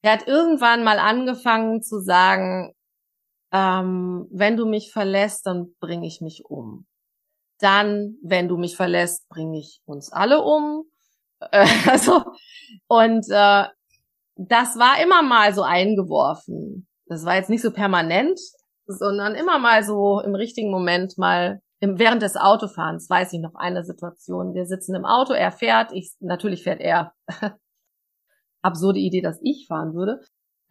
er 0.03 0.13
hat 0.13 0.27
irgendwann 0.27 0.85
mal 0.85 0.99
angefangen 0.99 1.83
zu 1.83 2.01
sagen, 2.01 2.73
ähm, 3.53 4.27
wenn 4.31 4.57
du 4.57 4.67
mich 4.67 4.93
verlässt, 4.93 5.47
dann 5.47 5.75
bringe 5.81 6.07
ich 6.07 6.21
mich 6.21 6.45
um. 6.45 6.87
Dann, 7.61 8.17
wenn 8.23 8.49
du 8.49 8.57
mich 8.57 8.77
verlässt, 8.77 9.29
bringe 9.29 9.59
ich 9.59 9.81
uns 9.85 10.13
alle 10.13 10.43
um. 10.43 10.85
Äh, 11.41 11.67
also, 11.91 12.25
und 12.87 13.27
äh, 13.31 13.65
das 14.37 14.79
war 14.79 15.03
immer 15.03 15.23
mal 15.23 15.53
so 15.55 15.63
eingeworfen. 15.63 16.87
Das 17.07 17.25
war 17.25 17.37
jetzt 17.37 17.51
nicht 17.51 17.63
so 17.63 17.73
permanent, 17.73 18.39
sondern 18.87 19.35
immer 19.35 19.59
mal 19.59 19.83
so 19.83 20.21
im 20.21 20.35
richtigen 20.35 20.71
Moment 20.71 21.19
mal 21.19 21.61
im, 21.81 21.99
während 21.99 22.23
des 22.23 22.37
Autofahrens 22.37 23.09
weiß 23.09 23.33
ich 23.33 23.41
noch 23.41 23.55
eine 23.55 23.85
Situation. 23.85 24.55
Wir 24.55 24.67
sitzen 24.67 24.95
im 24.95 25.05
Auto, 25.05 25.33
er 25.33 25.53
fährt, 25.53 25.93
ich 25.93 26.13
natürlich 26.21 26.63
fährt 26.63 26.81
er. 26.81 27.13
Absurde 28.63 28.99
Idee, 28.99 29.21
dass 29.21 29.39
ich 29.43 29.67
fahren 29.69 29.95
würde. 29.95 30.21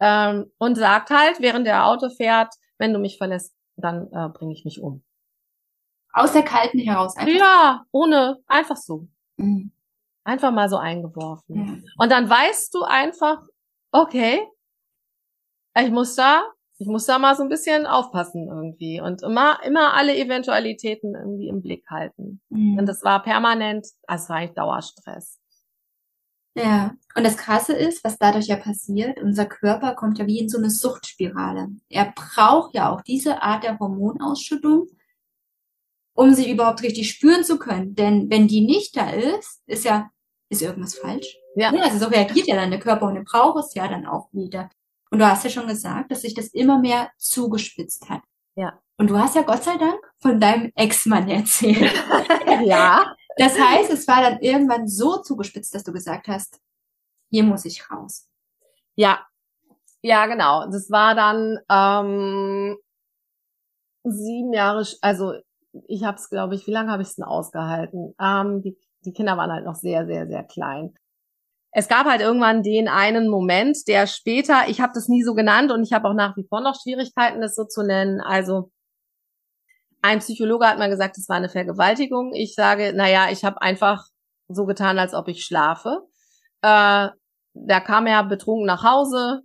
Ähm, 0.00 0.52
und 0.58 0.76
sagt 0.76 1.10
halt, 1.10 1.40
während 1.40 1.66
der 1.66 1.86
Auto 1.86 2.10
fährt, 2.10 2.54
wenn 2.78 2.92
du 2.92 2.98
mich 2.98 3.18
verlässt, 3.18 3.54
dann 3.76 4.10
äh, 4.12 4.28
bringe 4.28 4.52
ich 4.52 4.64
mich 4.64 4.80
um. 4.80 5.02
Aus 6.12 6.32
der 6.32 6.42
kalten 6.42 6.78
heraus. 6.78 7.16
Einfach 7.16 7.34
ja, 7.34 7.84
ohne, 7.92 8.38
einfach 8.46 8.76
so. 8.76 9.08
Mhm. 9.36 9.72
Einfach 10.24 10.50
mal 10.50 10.68
so 10.68 10.76
eingeworfen. 10.76 11.56
Mhm. 11.56 11.84
Und 11.96 12.10
dann 12.10 12.28
weißt 12.28 12.74
du 12.74 12.82
einfach, 12.82 13.42
okay, 13.92 14.46
ich 15.78 15.90
muss 15.90 16.16
da, 16.16 16.42
ich 16.78 16.86
muss 16.86 17.06
da 17.06 17.18
mal 17.18 17.34
so 17.36 17.42
ein 17.42 17.48
bisschen 17.48 17.86
aufpassen 17.86 18.48
irgendwie 18.48 19.00
und 19.00 19.22
immer, 19.22 19.62
immer 19.64 19.94
alle 19.94 20.16
Eventualitäten 20.16 21.14
irgendwie 21.14 21.48
im 21.48 21.62
Blick 21.62 21.88
halten. 21.88 22.40
Mhm. 22.48 22.78
Und 22.78 22.86
das 22.86 23.02
war 23.04 23.22
permanent, 23.22 23.86
also 24.06 24.24
es 24.24 24.28
war 24.28 24.36
eigentlich 24.36 24.54
Dauerstress. 24.54 25.37
Ja, 26.58 26.94
und 27.14 27.24
das 27.24 27.36
Krasse 27.36 27.72
ist, 27.72 28.04
was 28.04 28.18
dadurch 28.18 28.46
ja 28.46 28.56
passiert, 28.56 29.20
unser 29.20 29.46
Körper 29.46 29.94
kommt 29.94 30.18
ja 30.18 30.26
wie 30.26 30.38
in 30.38 30.48
so 30.48 30.58
eine 30.58 30.70
Suchtspirale. 30.70 31.68
Er 31.88 32.12
braucht 32.14 32.74
ja 32.74 32.90
auch 32.90 33.00
diese 33.02 33.42
Art 33.42 33.64
der 33.64 33.78
Hormonausschüttung, 33.78 34.88
um 36.14 36.34
sie 36.34 36.50
überhaupt 36.50 36.82
richtig 36.82 37.10
spüren 37.10 37.44
zu 37.44 37.58
können. 37.58 37.94
Denn 37.94 38.30
wenn 38.30 38.48
die 38.48 38.60
nicht 38.60 38.96
da 38.96 39.10
ist, 39.10 39.62
ist 39.66 39.84
ja, 39.84 40.10
ist 40.48 40.62
irgendwas 40.62 40.96
falsch. 40.96 41.36
Ja. 41.54 41.72
ja 41.72 41.82
also 41.82 41.98
so 41.98 42.06
reagiert 42.06 42.46
ja 42.46 42.56
dann 42.56 42.70
der 42.70 42.80
Körper 42.80 43.06
und 43.06 43.16
er 43.16 43.24
braucht 43.24 43.64
es 43.64 43.74
ja 43.74 43.86
dann 43.88 44.06
auch 44.06 44.28
wieder. 44.32 44.70
Und 45.10 45.20
du 45.20 45.28
hast 45.28 45.44
ja 45.44 45.50
schon 45.50 45.68
gesagt, 45.68 46.10
dass 46.10 46.22
sich 46.22 46.34
das 46.34 46.48
immer 46.48 46.78
mehr 46.78 47.10
zugespitzt 47.18 48.08
hat. 48.10 48.22
Ja. 48.56 48.78
Und 48.96 49.10
du 49.10 49.18
hast 49.18 49.36
ja 49.36 49.42
Gott 49.42 49.62
sei 49.62 49.76
Dank 49.76 50.00
von 50.18 50.40
deinem 50.40 50.72
Ex-Mann 50.74 51.28
erzählt. 51.28 51.92
ja. 52.64 53.14
Das 53.38 53.58
heißt, 53.58 53.90
es 53.90 54.06
war 54.08 54.20
dann 54.20 54.40
irgendwann 54.40 54.88
so 54.88 55.18
zugespitzt, 55.18 55.74
dass 55.74 55.84
du 55.84 55.92
gesagt 55.92 56.28
hast, 56.28 56.60
hier 57.30 57.44
muss 57.44 57.64
ich 57.64 57.90
raus. 57.90 58.28
Ja. 58.96 59.24
Ja, 60.02 60.26
genau. 60.26 60.66
Das 60.70 60.90
war 60.90 61.14
dann 61.14 61.58
ähm, 61.70 62.76
sieben 64.04 64.52
Jahre, 64.52 64.86
also 65.02 65.34
ich 65.86 66.04
habe 66.04 66.16
es, 66.16 66.30
glaube 66.30 66.54
ich, 66.54 66.66
wie 66.66 66.72
lange 66.72 66.90
habe 66.90 67.02
ich 67.02 67.08
es 67.08 67.16
denn 67.16 67.24
ausgehalten? 67.24 68.14
Ähm, 68.20 68.62
die, 68.62 68.76
die 69.04 69.12
Kinder 69.12 69.36
waren 69.36 69.52
halt 69.52 69.64
noch 69.64 69.76
sehr, 69.76 70.06
sehr, 70.06 70.26
sehr 70.26 70.44
klein. 70.44 70.94
Es 71.70 71.88
gab 71.88 72.06
halt 72.06 72.20
irgendwann 72.20 72.62
den 72.62 72.88
einen 72.88 73.28
Moment, 73.28 73.86
der 73.88 74.06
später, 74.06 74.68
ich 74.68 74.80
habe 74.80 74.92
das 74.94 75.08
nie 75.08 75.22
so 75.22 75.34
genannt 75.34 75.70
und 75.70 75.82
ich 75.82 75.92
habe 75.92 76.08
auch 76.08 76.14
nach 76.14 76.36
wie 76.36 76.46
vor 76.48 76.60
noch 76.60 76.80
Schwierigkeiten, 76.80 77.40
das 77.40 77.54
so 77.54 77.64
zu 77.64 77.82
nennen. 77.82 78.20
Also 78.20 78.70
ein 80.02 80.20
Psychologe 80.20 80.66
hat 80.66 80.78
mal 80.78 80.90
gesagt, 80.90 81.18
es 81.18 81.28
war 81.28 81.36
eine 81.36 81.48
Vergewaltigung. 81.48 82.32
Ich 82.34 82.54
sage, 82.54 82.92
naja, 82.94 83.30
ich 83.30 83.44
habe 83.44 83.60
einfach 83.60 84.06
so 84.48 84.64
getan, 84.64 84.98
als 84.98 85.14
ob 85.14 85.28
ich 85.28 85.44
schlafe. 85.44 86.06
Äh, 86.62 87.08
da 87.54 87.80
kam 87.80 88.06
er 88.06 88.24
betrunken 88.24 88.66
nach 88.66 88.84
Hause 88.84 89.42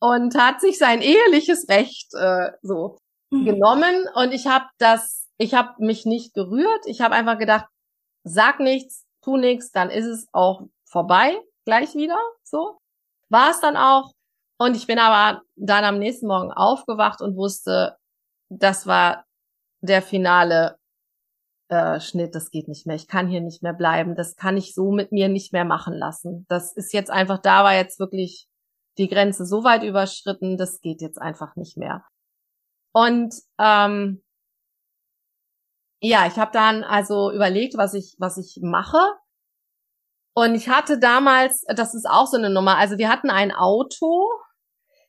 und 0.00 0.34
hat 0.36 0.60
sich 0.60 0.78
sein 0.78 1.00
eheliches 1.00 1.68
Recht 1.68 2.12
äh, 2.14 2.52
so 2.62 2.98
mhm. 3.30 3.44
genommen. 3.44 4.06
Und 4.14 4.32
ich 4.32 4.46
habe 4.46 4.66
das, 4.78 5.28
ich 5.38 5.54
habe 5.54 5.72
mich 5.78 6.04
nicht 6.04 6.34
gerührt. 6.34 6.86
Ich 6.86 7.00
habe 7.00 7.14
einfach 7.14 7.38
gedacht, 7.38 7.66
sag 8.22 8.60
nichts, 8.60 9.04
tu 9.22 9.36
nichts, 9.36 9.70
dann 9.70 9.90
ist 9.90 10.06
es 10.06 10.26
auch 10.32 10.62
vorbei, 10.84 11.40
gleich 11.64 11.94
wieder. 11.94 12.18
So 12.42 12.78
war 13.30 13.50
es 13.50 13.60
dann 13.60 13.76
auch. 13.76 14.12
Und 14.58 14.76
ich 14.76 14.86
bin 14.86 14.98
aber 14.98 15.42
dann 15.56 15.84
am 15.84 15.98
nächsten 15.98 16.26
Morgen 16.26 16.52
aufgewacht 16.52 17.20
und 17.20 17.36
wusste, 17.36 17.96
das 18.48 18.86
war 18.86 19.24
der 19.80 20.02
finale 20.02 20.78
äh, 21.68 22.00
Schnitt, 22.00 22.34
das 22.34 22.50
geht 22.50 22.68
nicht 22.68 22.86
mehr. 22.86 22.96
Ich 22.96 23.08
kann 23.08 23.28
hier 23.28 23.40
nicht 23.40 23.62
mehr 23.62 23.72
bleiben. 23.72 24.14
Das 24.14 24.36
kann 24.36 24.56
ich 24.56 24.74
so 24.74 24.90
mit 24.90 25.12
mir 25.12 25.28
nicht 25.28 25.52
mehr 25.52 25.64
machen 25.64 25.94
lassen. 25.94 26.46
Das 26.48 26.74
ist 26.74 26.92
jetzt 26.92 27.10
einfach, 27.10 27.38
da 27.38 27.64
war 27.64 27.74
jetzt 27.74 27.98
wirklich 27.98 28.48
die 28.98 29.08
Grenze 29.08 29.44
so 29.44 29.64
weit 29.64 29.82
überschritten, 29.82 30.56
das 30.56 30.80
geht 30.80 31.00
jetzt 31.00 31.20
einfach 31.20 31.56
nicht 31.56 31.76
mehr. 31.76 32.04
Und 32.92 33.34
ähm, 33.58 34.22
ja, 36.00 36.26
ich 36.26 36.36
habe 36.36 36.52
dann 36.52 36.84
also 36.84 37.32
überlegt, 37.32 37.76
was 37.76 37.94
ich 37.94 38.14
was 38.18 38.36
ich 38.38 38.60
mache. 38.62 39.00
Und 40.36 40.54
ich 40.54 40.68
hatte 40.68 40.98
damals, 40.98 41.64
das 41.68 41.94
ist 41.94 42.08
auch 42.08 42.26
so 42.26 42.36
eine 42.36 42.50
Nummer. 42.50 42.76
Also 42.76 42.98
wir 42.98 43.08
hatten 43.08 43.30
ein 43.30 43.52
Auto, 43.52 44.28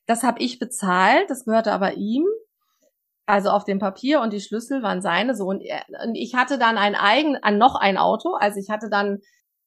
das 0.06 0.24
habe 0.24 0.39
ich 0.39 0.60
bezahlt, 0.60 1.30
das 1.30 1.45
gehörte 1.45 1.71
aber 1.71 1.93
ihm 1.95 2.26
also 3.26 3.50
auf 3.50 3.64
dem 3.64 3.80
Papier 3.80 4.22
und 4.22 4.34
die 4.34 4.42
Schlüssel 4.42 4.84
waren 4.84 5.02
seine 5.02 5.36
so 5.36 5.46
und, 5.46 5.64
und 6.04 6.16
ich 6.16 6.36
hatte 6.36 6.58
dann 6.58 6.78
ein 6.78 6.96
eigen 6.96 7.38
an 7.38 7.58
noch 7.58 7.76
ein 7.76 7.98
Auto, 7.98 8.34
also 8.36 8.60
ich 8.60 8.70
hatte 8.70 8.90
dann 8.90 9.20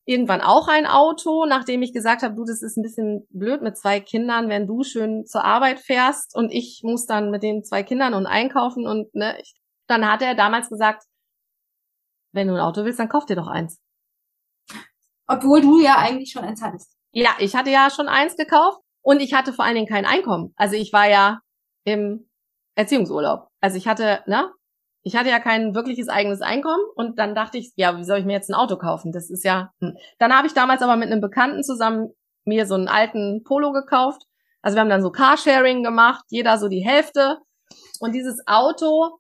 irgendwann 0.05 0.40
auch 0.40 0.68
ein 0.68 0.87
Auto, 0.87 1.44
nachdem 1.44 1.83
ich 1.83 1.92
gesagt 1.92 2.23
habe, 2.23 2.35
du, 2.35 2.44
das 2.44 2.62
ist 2.62 2.79
ein 2.79 2.83
bisschen 2.83 3.27
blöd 3.31 3.61
mit 3.61 3.77
zwei 3.77 4.01
Kindern, 4.01 4.49
wenn 4.49 4.66
du 4.66 4.83
schön 4.83 5.27
zur 5.27 5.44
Arbeit 5.44 5.81
fährst 5.81 6.35
und 6.35 6.51
ich 6.51 6.81
muss 6.83 7.05
dann 7.05 7.31
mit 7.31 7.42
den 7.42 7.62
zwei 7.62 7.83
Kindern 7.83 8.14
und 8.14 8.27
einkaufen 8.27 8.87
und 8.87 9.14
ne, 9.14 9.38
ich, 9.40 9.55
dann 9.87 10.11
hat 10.11 10.23
er 10.23 10.35
damals 10.35 10.71
gesagt, 10.71 11.05
wenn 12.33 12.49
du 12.49 12.55
ein 12.55 12.61
Auto 12.61 12.85
willst, 12.85 12.99
dann 12.99 13.09
kauf 13.09 13.27
dir 13.27 13.37
doch 13.37 13.49
eins. 13.49 13.81
Obwohl 15.27 15.61
du 15.61 15.79
ja 15.81 15.99
eigentlich 15.99 16.31
schon 16.31 16.44
eins 16.44 16.62
hattest. 16.62 16.97
Ja, 17.12 17.31
ich 17.38 17.55
hatte 17.55 17.71
ja 17.71 17.90
schon 17.90 18.09
eins 18.09 18.37
gekauft 18.37 18.81
und 19.03 19.21
ich 19.21 19.35
hatte 19.35 19.53
vor 19.53 19.64
allen 19.64 19.75
Dingen 19.75 19.88
kein 19.88 20.07
Einkommen. 20.07 20.55
Also 20.57 20.77
ich 20.77 20.92
war 20.92 21.09
ja 21.09 21.40
im 21.85 22.28
Erziehungsurlaub. 22.79 23.49
Also 23.61 23.77
ich 23.77 23.88
hatte, 23.88 24.21
ne? 24.27 24.51
Ich 25.03 25.17
hatte 25.17 25.31
ja 25.31 25.41
kein 25.41 25.75
wirkliches 25.75 26.09
eigenes 26.09 26.43
Einkommen 26.43 26.83
und 26.95 27.19
dann 27.19 27.35
dachte 27.35 27.59
ich, 27.59 27.73
ja, 27.77 27.97
wie 27.97 28.05
soll 28.05 28.19
ich 28.19 28.25
mir 28.25 28.33
jetzt 28.33 28.51
ein 28.51 28.55
Auto 28.55 28.77
kaufen? 28.77 29.12
Das 29.12 29.31
ist 29.31 29.45
ja. 29.45 29.73
Hm. 29.81 29.97
Dann 30.19 30.33
habe 30.33 30.47
ich 30.47 30.55
damals 30.55 30.83
aber 30.83 30.97
mit 30.97 31.11
einem 31.11 31.21
Bekannten 31.21 31.62
zusammen 31.62 32.11
mir 32.45 32.67
so 32.67 32.75
einen 32.75 32.88
alten 32.88 33.43
Polo 33.43 33.73
gekauft. 33.73 34.23
Also 34.62 34.77
wir 34.77 34.81
haben 34.81 34.91
dann 34.91 35.03
so 35.03 35.11
Carsharing 35.11 35.83
gemacht, 35.83 36.25
jeder 36.29 36.59
so 36.59 36.69
die 36.69 36.85
Hälfte. 36.85 37.38
Und 38.01 38.12
dieses 38.12 38.43
Auto 38.47 39.19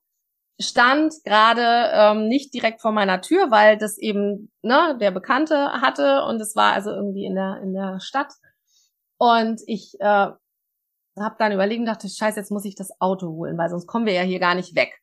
stand 0.60 1.14
gerade 1.24 1.90
ähm, 1.92 2.28
nicht 2.28 2.52
direkt 2.54 2.80
vor 2.80 2.92
meiner 2.92 3.20
Tür, 3.20 3.50
weil 3.50 3.76
das 3.78 3.98
eben 3.98 4.52
ne, 4.62 4.96
der 5.00 5.10
Bekannte 5.10 5.72
hatte 5.80 6.24
und 6.24 6.40
es 6.40 6.54
war 6.56 6.72
also 6.72 6.90
irgendwie 6.90 7.24
in 7.24 7.34
der 7.34 7.60
in 7.62 7.72
der 7.72 8.00
Stadt. 8.00 8.32
Und 9.16 9.60
ich 9.66 9.94
äh, 10.00 10.28
habe 11.20 11.36
dann 11.38 11.52
überlegt 11.52 11.80
und 11.80 11.86
dachte, 11.86 12.08
scheiße, 12.08 12.38
jetzt 12.38 12.50
muss 12.50 12.64
ich 12.64 12.74
das 12.74 13.00
Auto 13.00 13.28
holen, 13.28 13.56
weil 13.58 13.70
sonst 13.70 13.86
kommen 13.86 14.06
wir 14.06 14.12
ja 14.12 14.22
hier 14.22 14.38
gar 14.38 14.54
nicht 14.54 14.74
weg. 14.74 15.02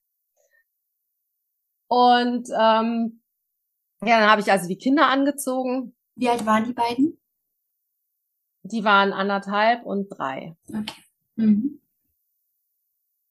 Und 1.88 2.49
ähm, 2.49 3.21
ja, 4.01 4.19
dann 4.19 4.30
habe 4.30 4.41
ich 4.41 4.51
also 4.51 4.67
die 4.67 4.78
Kinder 4.78 5.08
angezogen. 5.08 5.95
Wie 6.15 6.30
alt 6.30 6.45
waren 6.45 6.65
die 6.65 6.73
beiden? 6.73 7.19
Die 8.63 8.84
waren 8.84 9.13
anderthalb 9.13 9.86
und 9.86 10.10
drei. 10.10 10.56
Okay. 10.67 11.04
Mhm. 11.36 11.82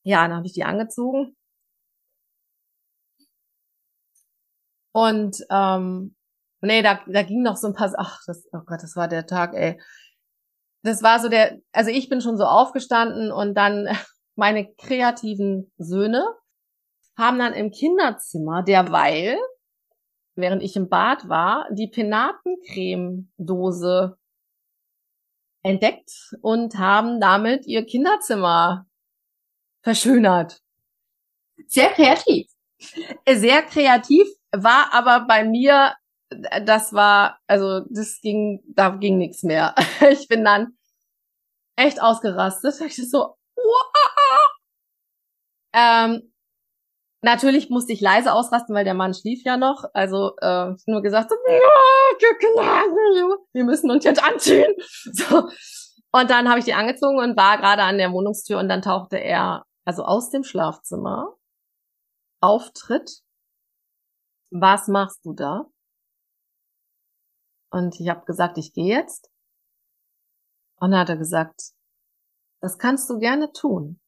Ja, 0.02 0.26
dann 0.26 0.36
habe 0.36 0.46
ich 0.46 0.52
die 0.52 0.64
angezogen. 0.64 1.36
Und 4.92 5.44
ähm, 5.50 6.14
nee, 6.60 6.82
da, 6.82 7.00
da 7.06 7.22
ging 7.22 7.42
noch 7.42 7.56
so 7.56 7.66
ein 7.66 7.74
paar, 7.74 7.92
ach, 7.96 8.20
das, 8.26 8.46
oh 8.52 8.60
Gott, 8.64 8.82
das 8.82 8.94
war 8.94 9.08
der 9.08 9.26
Tag, 9.26 9.54
ey 9.54 9.80
das 10.84 11.02
war 11.02 11.18
so 11.18 11.28
der, 11.28 11.58
also 11.72 11.90
ich 11.90 12.08
bin 12.08 12.20
schon 12.20 12.36
so 12.36 12.44
aufgestanden 12.44 13.32
und 13.32 13.54
dann 13.54 13.88
meine 14.36 14.72
kreativen 14.74 15.72
Söhne 15.78 16.24
haben 17.16 17.38
dann 17.38 17.54
im 17.54 17.70
Kinderzimmer 17.70 18.62
derweil, 18.62 19.38
während 20.34 20.62
ich 20.62 20.76
im 20.76 20.88
Bad 20.88 21.28
war, 21.28 21.68
die 21.70 21.88
Penatencreme-Dose 21.88 24.18
entdeckt 25.62 26.34
und 26.42 26.76
haben 26.76 27.20
damit 27.20 27.66
ihr 27.66 27.86
Kinderzimmer 27.86 28.86
verschönert. 29.82 30.60
Sehr 31.66 31.88
kreativ. 31.90 32.50
Sehr 33.26 33.62
kreativ, 33.62 34.26
war 34.52 34.92
aber 34.92 35.26
bei 35.26 35.44
mir 35.44 35.94
das 36.64 36.92
war, 36.92 37.38
also 37.46 37.80
das 37.90 38.20
ging, 38.20 38.62
da 38.66 38.90
ging 38.90 39.18
nichts 39.18 39.42
mehr. 39.42 39.74
Ich 40.10 40.28
bin 40.28 40.44
dann 40.44 40.76
echt 41.76 42.00
ausgerastet. 42.02 42.80
Ich 42.86 42.96
so, 43.10 43.36
wow. 43.56 44.50
Ähm, 45.74 46.32
natürlich 47.22 47.68
musste 47.70 47.92
ich 47.92 48.00
leise 48.00 48.32
ausrasten, 48.32 48.74
weil 48.74 48.84
der 48.84 48.94
Mann 48.94 49.14
schlief 49.14 49.42
ja 49.44 49.56
noch. 49.56 49.84
Also 49.92 50.36
äh, 50.40 50.74
nur 50.86 51.02
gesagt, 51.02 51.30
so, 51.30 51.36
wir 53.52 53.64
müssen 53.64 53.90
uns 53.90 54.04
jetzt 54.04 54.22
anziehen. 54.22 54.72
So. 55.12 55.48
Und 56.12 56.30
dann 56.30 56.48
habe 56.48 56.60
ich 56.60 56.64
die 56.64 56.74
angezogen 56.74 57.18
und 57.18 57.36
war 57.36 57.58
gerade 57.58 57.82
an 57.82 57.98
der 57.98 58.12
Wohnungstür 58.12 58.60
und 58.60 58.68
dann 58.68 58.82
tauchte 58.82 59.16
er 59.16 59.64
also 59.84 60.04
aus 60.04 60.30
dem 60.30 60.44
Schlafzimmer 60.44 61.34
Auftritt. 62.40 63.20
Was 64.52 64.86
machst 64.86 65.24
du 65.24 65.32
da? 65.32 65.66
Und 67.74 67.98
ich 67.98 68.08
habe 68.08 68.24
gesagt, 68.24 68.56
ich 68.56 68.72
gehe 68.72 68.96
jetzt. 68.96 69.32
Und 70.78 70.92
dann 70.92 71.00
hat 71.00 71.08
er 71.08 71.16
gesagt, 71.16 71.72
das 72.60 72.78
kannst 72.78 73.10
du 73.10 73.18
gerne 73.18 73.50
tun, 73.50 74.00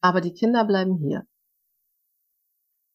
aber 0.00 0.20
die 0.20 0.32
Kinder 0.32 0.64
bleiben 0.64 0.96
hier. 0.96 1.26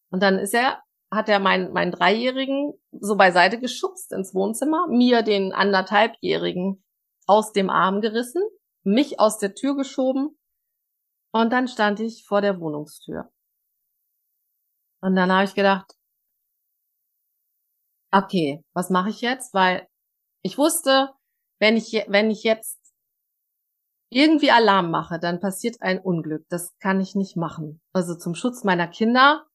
Und 0.10 0.24
dann 0.24 0.40
ist 0.40 0.54
er, 0.54 0.82
hat 1.12 1.28
er 1.28 1.40
meinen, 1.40 1.74
meinen 1.74 1.92
Dreijährigen 1.92 2.80
so 2.92 3.18
beiseite 3.18 3.60
geschubst 3.60 4.14
ins 4.14 4.34
Wohnzimmer, 4.34 4.88
mir 4.88 5.22
den 5.22 5.52
anderthalbjährigen 5.52 6.82
aus 7.26 7.52
dem 7.52 7.70
Arm 7.70 8.00
gerissen, 8.00 8.44
mich 8.84 9.20
aus 9.20 9.38
der 9.38 9.54
Tür 9.54 9.76
geschoben 9.76 10.40
und 11.34 11.52
dann 11.52 11.68
stand 11.68 12.00
ich 12.00 12.26
vor 12.26 12.40
der 12.40 12.62
Wohnungstür. 12.62 13.30
Und 15.02 15.18
dann 15.18 15.30
habe 15.30 15.44
ich 15.44 15.56
gedacht, 15.56 15.94
okay, 18.12 18.63
was 18.74 18.89
mache 18.89 19.10
ich 19.10 19.22
jetzt? 19.22 19.54
Weil 19.54 19.88
ich 20.41 20.58
wusste, 20.58 21.10
wenn 21.60 21.78
ich, 21.78 21.91
wenn 22.08 22.32
ich 22.32 22.43
jetzt 22.43 22.80
irgendwie 24.10 24.52
Alarm 24.52 24.91
mache, 24.91 25.20
dann 25.20 25.39
passiert 25.39 25.82
ein 25.82 26.00
Unglück. 26.00 26.46
Das 26.50 26.78
kann 26.80 27.02
ich 27.02 27.15
nicht 27.15 27.36
machen. 27.36 27.82
Also 27.93 28.15
zum 28.15 28.36
Schutz 28.36 28.63
meiner 28.63 28.88
Kinder 28.88 29.46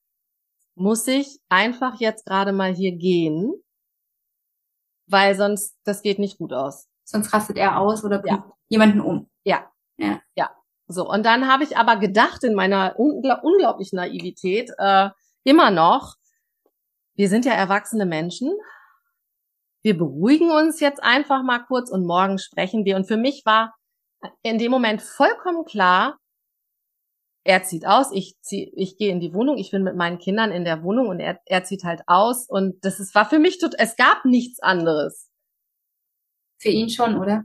muss 0.74 1.06
ich 1.06 1.38
einfach 1.48 2.00
jetzt 2.00 2.26
gerade 2.26 2.52
mal 2.52 2.74
hier 2.74 2.92
gehen, 2.96 3.52
weil 5.06 5.34
sonst, 5.34 5.76
das 5.84 6.02
geht 6.02 6.18
nicht 6.18 6.38
gut 6.38 6.52
aus. 6.52 6.88
Sonst 7.04 7.32
rastet 7.32 7.56
er 7.56 7.78
aus 7.78 8.04
oder 8.04 8.18
bringt 8.18 8.44
ja. 8.44 8.52
jemanden 8.68 9.00
um. 9.00 9.30
Ja. 9.44 9.70
Ja. 9.98 10.20
Ja. 10.36 10.50
So, 10.88 11.08
und 11.08 11.24
dann 11.24 11.50
habe 11.50 11.64
ich 11.64 11.76
aber 11.76 11.96
gedacht 11.96 12.44
in 12.44 12.54
meiner 12.54 12.98
unglaublichen 12.98 13.96
Naivität, 13.96 14.70
äh, 14.78 15.10
immer 15.44 15.70
noch, 15.70 16.16
wir 17.22 17.28
sind 17.28 17.44
ja 17.44 17.52
erwachsene 17.52 18.04
Menschen. 18.04 18.52
Wir 19.84 19.96
beruhigen 19.96 20.50
uns 20.50 20.80
jetzt 20.80 21.00
einfach 21.00 21.44
mal 21.44 21.60
kurz 21.60 21.88
und 21.88 22.04
morgen 22.04 22.38
sprechen 22.38 22.84
wir. 22.84 22.96
Und 22.96 23.06
für 23.06 23.16
mich 23.16 23.46
war 23.46 23.76
in 24.42 24.58
dem 24.58 24.72
Moment 24.72 25.02
vollkommen 25.02 25.64
klar, 25.64 26.18
er 27.44 27.62
zieht 27.62 27.86
aus, 27.86 28.10
ich 28.10 28.34
zieh, 28.40 28.72
ich 28.74 28.96
gehe 28.96 29.12
in 29.12 29.20
die 29.20 29.34
Wohnung, 29.34 29.56
ich 29.56 29.70
bin 29.70 29.84
mit 29.84 29.94
meinen 29.94 30.18
Kindern 30.18 30.50
in 30.50 30.64
der 30.64 30.82
Wohnung 30.82 31.06
und 31.06 31.20
er, 31.20 31.40
er 31.46 31.62
zieht 31.62 31.84
halt 31.84 32.02
aus 32.08 32.48
und 32.48 32.84
das 32.84 32.98
ist, 32.98 33.14
war 33.14 33.30
für 33.30 33.38
mich 33.38 33.60
tot, 33.60 33.76
es 33.78 33.94
gab 33.94 34.24
nichts 34.24 34.58
anderes. 34.58 35.30
Für 36.58 36.70
ihn 36.70 36.90
schon, 36.90 37.16
oder? 37.20 37.44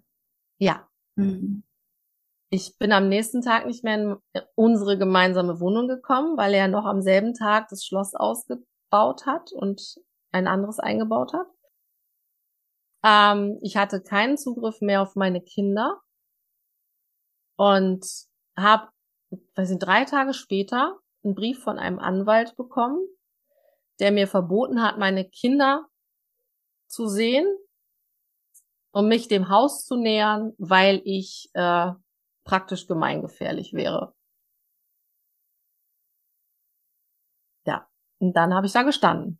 Ja. 0.57 0.87
Mhm. 1.17 1.61
Ich 2.49 2.79
bin 2.79 2.91
am 2.93 3.09
nächsten 3.09 3.43
Tag 3.43 3.67
nicht 3.67 3.83
mehr 3.83 3.95
in 3.95 4.17
unsere 4.55 4.97
gemeinsame 4.97 5.59
Wohnung 5.59 5.87
gekommen, 5.87 6.35
weil 6.35 6.55
er 6.55 6.67
noch 6.67 6.85
am 6.85 7.03
selben 7.03 7.35
Tag 7.35 7.67
das 7.69 7.85
Schloss 7.85 8.15
ausgebaut 8.89 9.25
hat 9.25 9.51
und 9.51 9.99
ein 10.31 10.47
anderes 10.47 10.79
eingebaut 10.79 11.33
hat. 11.33 11.47
Ähm, 13.03 13.59
ich 13.61 13.77
hatte 13.77 14.01
keinen 14.01 14.37
Zugriff 14.37 14.81
mehr 14.81 15.01
auf 15.01 15.15
meine 15.15 15.41
Kinder 15.41 16.01
und 17.57 18.05
habe, 18.57 18.89
weiß 19.55 19.69
nicht, 19.69 19.83
drei 19.83 20.05
Tage 20.05 20.33
später 20.33 20.99
einen 21.23 21.35
Brief 21.35 21.63
von 21.63 21.79
einem 21.79 21.99
Anwalt 21.99 22.55
bekommen, 22.55 22.99
der 23.99 24.11
mir 24.11 24.27
verboten 24.27 24.81
hat, 24.81 24.97
meine 24.97 25.29
Kinder 25.29 25.87
zu 26.87 27.07
sehen 27.07 27.47
um 28.97 29.07
mich 29.07 29.27
dem 29.27 29.49
Haus 29.49 29.85
zu 29.85 29.95
nähern, 29.95 30.53
weil 30.57 31.01
ich 31.05 31.51
äh, 31.53 31.91
praktisch 32.43 32.87
gemeingefährlich 32.87 33.73
wäre. 33.73 34.15
Ja, 37.65 37.87
und 38.19 38.33
dann 38.33 38.53
habe 38.53 38.67
ich 38.67 38.73
da 38.73 38.83
gestanden 38.83 39.39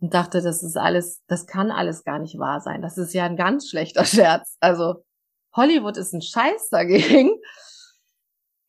und 0.00 0.14
dachte, 0.14 0.42
das 0.42 0.62
ist 0.62 0.76
alles, 0.76 1.22
das 1.26 1.46
kann 1.46 1.70
alles 1.70 2.04
gar 2.04 2.18
nicht 2.18 2.38
wahr 2.38 2.60
sein. 2.60 2.82
Das 2.82 2.98
ist 2.98 3.14
ja 3.14 3.24
ein 3.24 3.36
ganz 3.36 3.68
schlechter 3.68 4.04
Scherz. 4.04 4.56
Also 4.60 5.04
Hollywood 5.54 5.96
ist 5.96 6.12
ein 6.12 6.22
Scheiß 6.22 6.70
dagegen. 6.70 7.30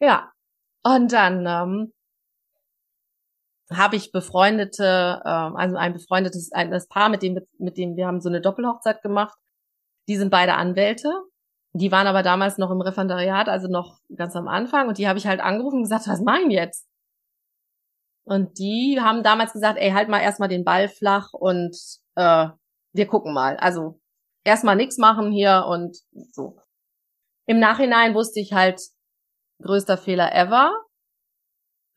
Ja, 0.02 0.32
und 0.82 1.12
dann 1.12 1.45
ähm, 1.45 1.93
habe 3.69 3.97
ich 3.97 4.13
befreundete, 4.13 5.21
ähm, 5.25 5.58
also 5.58 5.75
ein 5.75 5.91
befreundetes 5.91 6.54
ein, 6.54 6.71
das 6.71 6.88
Paar, 6.88 7.10
mit 7.10 7.21
dem, 7.21 7.39
mit 7.58 7.78
dem 7.78 7.97
wir 7.97 8.08
haben 8.08 8.21
so 8.21 8.30
eine 8.30 8.39
Doppelhochzeit 8.39 9.02
gemacht. 9.02 9.38
Die 10.08 10.15
sind 10.15 10.32
beide 10.32 10.54
Anwälte. 10.54 11.12
Die 11.73 11.91
waren 11.91 12.08
aber 12.08 12.23
damals 12.23 12.58
noch 12.58 12.71
im 12.71 12.80
Referendariat, 12.80 13.49
also 13.49 13.67
noch 13.67 13.99
ganz 14.15 14.38
am 14.38 14.47
Anfang. 14.47 14.88
Und 14.88 14.97
die 14.97 15.08
habe 15.10 15.19
ich 15.19 15.28
halt 15.28 15.41
angerufen 15.41 15.80
und 15.80 15.84
gesagt, 15.84 16.08
was 16.08 16.21
meinen 16.21 16.49
jetzt? 16.49 16.88
Und 18.23 18.60
die 18.60 18.99
haben 19.01 19.23
damals 19.23 19.53
gesagt, 19.53 19.79
ey, 19.79 19.91
halt 19.91 20.10
mal 20.10 20.21
erstmal 20.21 20.49
den 20.49 20.63
Ball 20.63 20.88
flach 20.88 21.34
und 21.34 21.75
äh, 22.15 22.47
wir 22.93 23.08
gucken 23.08 23.34
mal. 23.34 23.58
Also 23.58 23.99
erstmal 24.43 24.75
nichts 24.75 24.97
machen 24.97 25.32
hier 25.32 25.65
und 25.67 25.97
so. 26.32 26.60
Im 27.45 27.60
Nachhinein 27.60 28.13
wusste 28.13 28.39
ich 28.39 28.53
halt, 28.53 28.79
größter 29.62 29.97
Fehler 29.97 30.34
ever. 30.34 30.73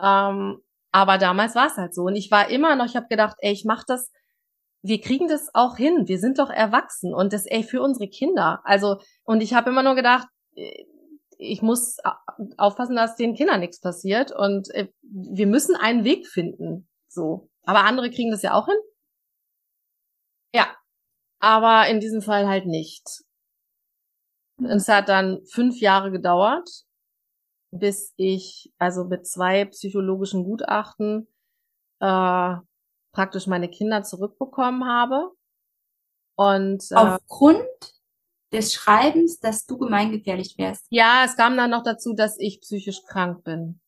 Ähm, 0.01 0.63
aber 0.93 1.19
damals 1.19 1.55
war 1.55 1.67
es 1.67 1.77
halt 1.77 1.95
so. 1.95 2.03
Und 2.03 2.17
ich 2.17 2.31
war 2.31 2.51
immer 2.51 2.77
noch, 2.77 2.87
ich 2.87 2.97
habe 2.97 3.07
gedacht, 3.09 3.37
ey, 3.41 3.53
ich 3.53 3.65
mach 3.65 3.85
das, 3.85 4.11
wir 4.83 5.01
kriegen 5.01 5.29
das 5.29 5.55
auch 5.55 5.77
hin. 5.77 6.09
Wir 6.09 6.19
sind 6.19 6.39
doch 6.39 6.51
erwachsen 6.51 7.15
und 7.15 7.33
das, 7.33 7.47
ey, 7.47 7.63
für 7.63 7.81
unsere 7.81 8.09
Kinder. 8.09 8.61
Also, 8.65 8.99
und 9.25 9.43
ich 9.43 9.55
habe 9.55 9.71
immer 9.71 9.83
nur 9.83 9.95
gedacht, 9.95 10.27
äh, 10.55 10.85
ich 11.43 11.63
muss 11.63 11.97
aufpassen, 12.57 12.97
dass 12.97 13.17
den 13.17 13.35
Kindern 13.35 13.61
nichts 13.61 13.81
passiert. 13.81 14.33
Und 14.33 14.71
äh, 14.71 14.89
wir 15.03 15.47
müssen 15.47 15.77
einen 15.77 16.05
Weg 16.05 16.27
finden. 16.27 16.89
So. 17.09 17.51
Aber 17.65 17.85
andere 17.85 18.11
kriegen 18.11 18.31
das 18.31 18.43
ja 18.43 18.55
auch 18.55 18.67
hin. 18.67 18.79
Ja. 20.55 20.67
Aber 21.41 21.89
in 21.89 22.01
diesem 22.01 22.23
Fall 22.23 22.47
halt 22.47 22.67
nicht. 22.67 23.25
Es 24.65 24.89
hat 24.89 25.09
dann 25.09 25.45
fünf 25.47 25.81
Jahre 25.81 26.11
gedauert 26.11 26.69
bis 27.73 28.13
ich 28.17 28.73
also 28.79 29.05
mit 29.05 29.27
zwei 29.27 29.65
psychologischen 29.65 30.45
Gutachten 30.45 31.27
äh, 32.01 32.55
praktisch 33.13 33.47
meine 33.47 33.69
Kinder 33.69 34.03
zurückbekommen 34.03 34.85
habe. 34.85 35.31
Und 36.37 36.85
äh, 36.91 36.95
aufgrund 36.95 37.67
des 38.53 38.75
Schreibens, 38.75 39.41
dass 39.41 39.67
du 39.67 39.79
gemeingefährlich 39.79 40.57
wärst. 40.59 40.87
Ja, 40.91 41.23
es 41.25 41.37
kam 41.37 41.57
dann 41.57 41.71
noch 41.71 41.83
dazu, 41.83 42.15
dass 42.15 42.39
ich 42.39 42.61
psychisch 42.61 43.03
krank 43.07 43.45
bin. 43.45 43.81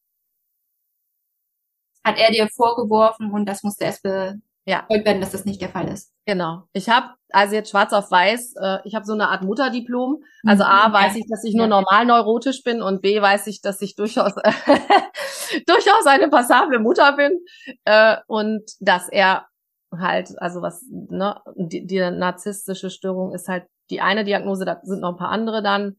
Hat 2.03 2.19
er 2.19 2.31
dir 2.31 2.49
vorgeworfen 2.49 3.33
und 3.33 3.47
das 3.47 3.63
musste 3.63 3.85
erst 3.85 4.03
be 4.03 4.41
ja. 4.67 4.87
werden, 4.89 5.21
dass 5.21 5.33
das 5.33 5.45
nicht 5.45 5.61
der 5.61 5.69
Fall 5.69 5.89
ist. 5.89 6.13
Genau. 6.27 6.63
Ich 6.73 6.89
habe 6.89 7.15
also 7.31 7.55
jetzt 7.55 7.71
schwarz 7.71 7.93
auf 7.93 8.11
weiß, 8.11 8.55
äh, 8.61 8.79
ich 8.85 8.95
habe 8.95 9.05
so 9.05 9.13
eine 9.13 9.29
Art 9.29 9.43
Mutterdiplom. 9.43 10.23
Also 10.47 10.65
A 10.65 10.89
mhm. 10.89 10.93
weiß 10.95 11.17
ich, 11.17 11.27
dass 11.29 11.45
ich 11.45 11.55
nur 11.55 11.67
normal 11.67 12.07
neurotisch 12.07 12.63
bin 12.63 12.81
und 12.81 13.03
B 13.03 13.21
weiß 13.21 13.47
ich, 13.49 13.61
dass 13.61 13.83
ich 13.83 13.97
durchaus 13.97 14.33
durchaus 15.67 16.07
eine 16.07 16.29
passable 16.29 16.79
Mutter 16.79 17.15
bin 17.17 17.45
äh, 17.85 18.17
und 18.27 18.63
dass 18.81 19.09
er 19.09 19.47
halt, 19.93 20.31
also 20.39 20.63
was, 20.63 20.85
ne, 20.91 21.41
die, 21.57 21.87
die 21.87 21.99
narzisstische 21.99 22.91
Störung 22.91 23.35
ist 23.35 23.49
halt 23.49 23.67
die 23.91 24.01
eine 24.01 24.25
Diagnose, 24.25 24.65
da 24.65 24.81
sind 24.83 25.01
noch 25.01 25.13
ein 25.13 25.19
paar 25.19 25.31
andere 25.31 25.63
dann. 25.63 25.97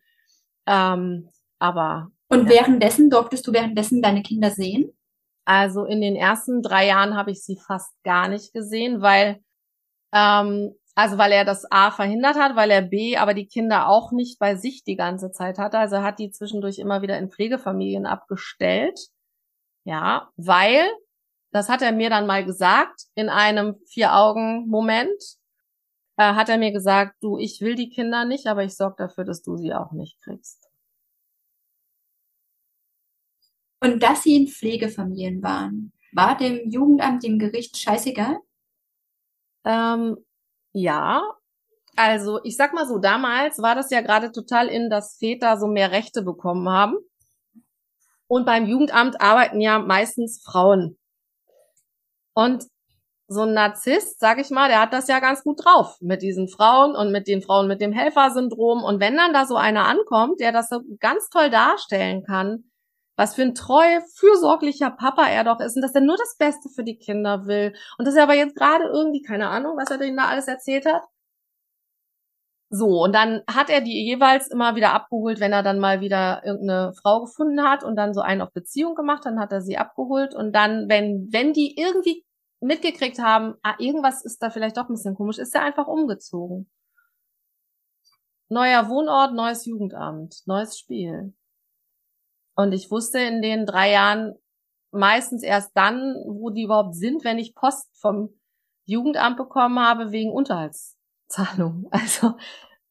Ähm, 0.66 1.30
aber. 1.60 2.12
Und 2.28 2.50
währenddessen 2.50 3.10
durftest 3.10 3.46
du 3.48 3.54
währenddessen 3.54 4.02
deine 4.02 4.24
Kinder 4.24 4.52
sehen? 4.52 4.92
Also 5.46 5.86
in 5.86 6.02
den 6.02 6.16
ersten 6.16 6.64
drei 6.64 6.88
Jahren 6.88 7.16
habe 7.16 7.32
ich 7.32 7.44
sie 7.44 7.58
fast 7.58 7.92
gar 8.04 8.28
nicht 8.28 8.52
gesehen, 8.52 9.02
weil 9.02 9.40
ähm, 10.12 10.74
also 10.96 11.18
weil 11.18 11.34
er 11.34 11.44
das 11.44 11.70
A 11.70 11.92
verhindert 11.92 12.38
hat, 12.38 12.56
weil 12.56 12.72
er 12.72 12.82
B 12.82 13.18
aber 13.18 13.34
die 13.34 13.48
Kinder 13.48 13.90
auch 13.90 14.14
nicht 14.14 14.40
bei 14.40 14.56
sich 14.56 14.84
die 14.86 14.96
ganze 14.96 15.32
Zeit 15.32 15.60
hatte. 15.60 15.78
Also 15.78 15.98
er 15.98 16.04
hat 16.04 16.20
die 16.20 16.32
zwischendurch 16.32 16.80
immer 16.80 17.02
wieder 17.02 17.18
in 17.18 17.30
Pflegefamilien 17.30 18.06
abgestellt. 18.06 18.98
Ja, 19.84 20.30
weil, 20.38 20.88
das 21.52 21.70
hat 21.70 21.82
er 21.82 21.92
mir 21.92 22.10
dann 22.10 22.26
mal 22.26 22.46
gesagt, 22.46 23.04
in 23.14 23.30
einem 23.30 23.76
Vier-Augen-Moment, 23.88 25.22
äh, 26.18 26.34
hat 26.34 26.50
er 26.50 26.58
mir 26.58 26.72
gesagt, 26.72 27.16
du, 27.22 27.38
ich 27.38 27.62
will 27.62 27.76
die 27.76 27.90
Kinder 27.90 28.26
nicht, 28.26 28.48
aber 28.48 28.64
ich 28.64 28.76
sorge 28.76 28.96
dafür, 28.98 29.26
dass 29.26 29.42
du 29.42 29.58
sie 29.58 29.74
auch 29.74 29.92
nicht 29.92 30.22
kriegst. 30.22 30.70
Und 33.82 34.02
dass 34.02 34.24
sie 34.24 34.36
in 34.36 34.48
Pflegefamilien 34.48 35.44
waren, 35.44 35.92
war 36.14 36.38
dem 36.38 36.70
Jugendamt, 36.70 37.24
dem 37.24 37.38
Gericht 37.38 37.78
scheißegal? 37.78 38.38
Ähm, 39.66 40.18
ja. 40.74 41.22
Also, 41.98 42.44
ich 42.44 42.58
sag 42.58 42.74
mal 42.74 42.88
so, 42.88 43.00
damals 43.00 43.62
war 43.62 43.76
das 43.76 43.90
ja 43.92 44.02
gerade 44.02 44.32
total 44.32 44.68
in, 44.68 44.90
dass 44.90 45.18
Väter 45.18 45.58
so 45.58 45.68
mehr 45.68 45.92
Rechte 45.92 46.24
bekommen 46.24 46.68
haben. 46.70 46.98
Und 48.28 48.46
beim 48.46 48.66
Jugendamt 48.66 49.22
arbeiten 49.22 49.62
ja 49.62 49.80
meistens 49.80 50.42
Frauen. 50.44 50.98
Und 52.34 52.66
so 53.28 53.42
ein 53.42 53.54
Narzisst, 53.54 54.20
sag 54.20 54.40
ich 54.40 54.50
mal, 54.52 54.70
der 54.70 54.82
hat 54.82 54.94
das 54.94 55.08
ja 55.08 55.20
ganz 55.20 55.44
gut 55.44 55.64
drauf 55.64 55.98
mit 56.02 56.22
diesen 56.22 56.48
Frauen 56.48 56.96
und 56.96 57.12
mit 57.12 57.28
den 57.28 57.42
Frauen 57.42 57.68
mit 57.68 57.82
dem 57.82 57.92
Helfersyndrom. 57.92 58.84
Und 58.84 59.00
wenn 59.00 59.18
dann 59.18 59.34
da 59.34 59.46
so 59.46 59.56
einer 59.56 59.88
ankommt, 59.88 60.40
der 60.40 60.52
das 60.52 60.70
so 60.70 60.82
ganz 61.00 61.30
toll 61.30 61.50
darstellen 61.50 62.24
kann, 62.24 62.66
was 63.18 63.36
für 63.36 63.44
ein 63.44 63.56
treu, 63.56 64.02
fürsorglicher 64.16 64.92
Papa 64.92 65.28
er 65.28 65.44
doch 65.44 65.60
ist 65.60 65.76
und 65.76 65.82
dass 65.82 65.96
er 65.96 66.02
nur 66.02 66.18
das 66.18 66.36
Beste 66.38 66.70
für 66.70 66.84
die 66.84 66.98
Kinder 66.98 67.48
will 67.48 67.74
und 67.98 68.06
dass 68.08 68.16
er 68.16 68.24
aber 68.24 68.36
jetzt 68.36 68.56
gerade 68.56 68.86
irgendwie, 68.86 69.22
keine 69.22 69.50
Ahnung, 69.50 69.78
was 69.78 69.90
er 69.90 69.98
denen 69.98 70.18
da 70.18 70.28
alles 70.28 70.48
erzählt 70.48 70.86
hat. 70.86 71.04
So, 72.70 73.04
und 73.04 73.14
dann 73.14 73.42
hat 73.48 73.70
er 73.70 73.80
die 73.82 74.06
jeweils 74.06 74.48
immer 74.48 74.76
wieder 74.76 74.92
abgeholt, 74.94 75.40
wenn 75.40 75.54
er 75.54 75.64
dann 75.64 75.80
mal 75.80 76.02
wieder 76.02 76.42
irgendeine 76.44 76.94
Frau 77.02 77.22
gefunden 77.22 77.62
hat 77.64 77.84
und 77.84 77.96
dann 77.96 78.14
so 78.14 78.22
einen 78.22 78.42
auf 78.42 78.52
Beziehung 78.52 78.96
gemacht, 78.96 79.24
dann 79.24 79.40
hat 79.40 79.52
er 79.52 79.62
sie 79.62 79.78
abgeholt 79.78 80.36
und 80.36 80.52
dann, 80.54 80.90
wenn, 80.90 81.30
wenn 81.32 81.54
die 81.54 81.76
irgendwie 81.78 82.25
mitgekriegt 82.66 83.20
haben, 83.20 83.56
ah, 83.62 83.76
irgendwas 83.80 84.24
ist 84.26 84.42
da 84.42 84.50
vielleicht 84.50 84.78
doch 84.78 84.90
ein 84.90 84.96
bisschen 84.96 85.16
komisch, 85.16 85.38
ist 85.38 85.56
er 85.56 85.64
einfach 85.64 85.88
umgezogen. 85.88 86.70
Neuer 88.50 88.90
Wohnort, 88.90 89.34
neues 89.34 89.66
Jugendamt, 89.66 90.42
neues 90.46 90.78
Spiel. 90.78 91.34
Und 92.56 92.74
ich 92.74 92.92
wusste 92.92 93.20
in 93.20 93.42
den 93.42 93.66
drei 93.66 93.92
Jahren 93.92 94.36
meistens 94.92 95.44
erst 95.44 95.76
dann, 95.76 96.16
wo 96.28 96.50
die 96.50 96.64
überhaupt 96.64 96.96
sind, 96.96 97.24
wenn 97.24 97.38
ich 97.38 97.56
Post 97.56 97.90
vom 98.00 98.30
Jugendamt 98.86 99.38
bekommen 99.38 99.80
habe 99.80 100.12
wegen 100.12 100.32
Unterhaltszahlung. 100.32 101.88
Also 101.92 102.38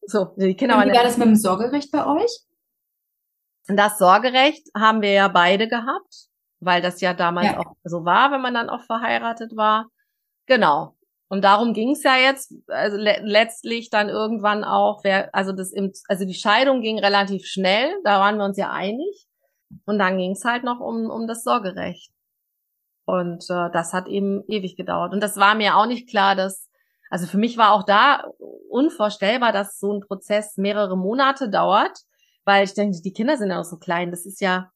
so, 0.06 0.24
die 0.36 0.54
Kinder 0.54 0.76
Und 0.76 0.84
wie 0.84 0.96
war 0.96 1.02
das 1.02 1.16
mit 1.16 1.28
dem 1.28 1.36
Sorgerecht 1.36 1.90
bei 1.90 2.06
euch? 2.06 2.30
Das 3.66 3.98
Sorgerecht 3.98 4.68
haben 4.76 5.00
wir 5.00 5.12
ja 5.12 5.28
beide 5.28 5.66
gehabt, 5.66 6.28
weil 6.64 6.82
das 6.82 7.00
ja 7.00 7.14
damals 7.14 7.46
ja. 7.48 7.58
auch 7.60 7.74
so 7.84 8.04
war, 8.04 8.30
wenn 8.32 8.40
man 8.40 8.54
dann 8.54 8.70
auch 8.70 8.82
verheiratet 8.82 9.56
war. 9.56 9.86
Genau. 10.46 10.96
Und 11.28 11.42
darum 11.42 11.72
ging 11.72 11.92
es 11.92 12.02
ja 12.02 12.16
jetzt, 12.16 12.54
also 12.68 12.96
le 12.96 13.18
letztlich 13.22 13.90
dann 13.90 14.08
irgendwann 14.08 14.62
auch, 14.62 15.02
wer, 15.02 15.34
also 15.34 15.52
das 15.52 15.72
im, 15.72 15.92
also 16.08 16.24
die 16.24 16.34
Scheidung 16.34 16.80
ging 16.80 16.98
relativ 16.98 17.46
schnell, 17.46 17.92
da 18.04 18.20
waren 18.20 18.36
wir 18.36 18.44
uns 18.44 18.58
ja 18.58 18.70
einig. 18.70 19.26
Und 19.86 19.98
dann 19.98 20.18
ging 20.18 20.32
es 20.32 20.44
halt 20.44 20.62
noch 20.64 20.80
um, 20.80 21.10
um 21.10 21.26
das 21.26 21.42
Sorgerecht. 21.42 22.12
Und 23.04 23.44
äh, 23.50 23.70
das 23.72 23.92
hat 23.92 24.06
eben 24.06 24.44
ewig 24.46 24.76
gedauert. 24.76 25.12
Und 25.12 25.20
das 25.20 25.36
war 25.36 25.54
mir 25.54 25.76
auch 25.76 25.86
nicht 25.86 26.08
klar, 26.08 26.36
dass, 26.36 26.68
also 27.10 27.26
für 27.26 27.38
mich 27.38 27.58
war 27.58 27.72
auch 27.72 27.82
da 27.82 28.24
unvorstellbar, 28.70 29.52
dass 29.52 29.78
so 29.78 29.92
ein 29.92 30.00
Prozess 30.00 30.56
mehrere 30.56 30.96
Monate 30.96 31.50
dauert, 31.50 31.98
weil 32.44 32.64
ich 32.64 32.74
denke, 32.74 33.00
die 33.02 33.12
Kinder 33.12 33.36
sind 33.36 33.50
ja 33.50 33.56
noch 33.56 33.64
so 33.64 33.78
klein. 33.78 34.10
Das 34.10 34.26
ist 34.26 34.40
ja, 34.40 34.70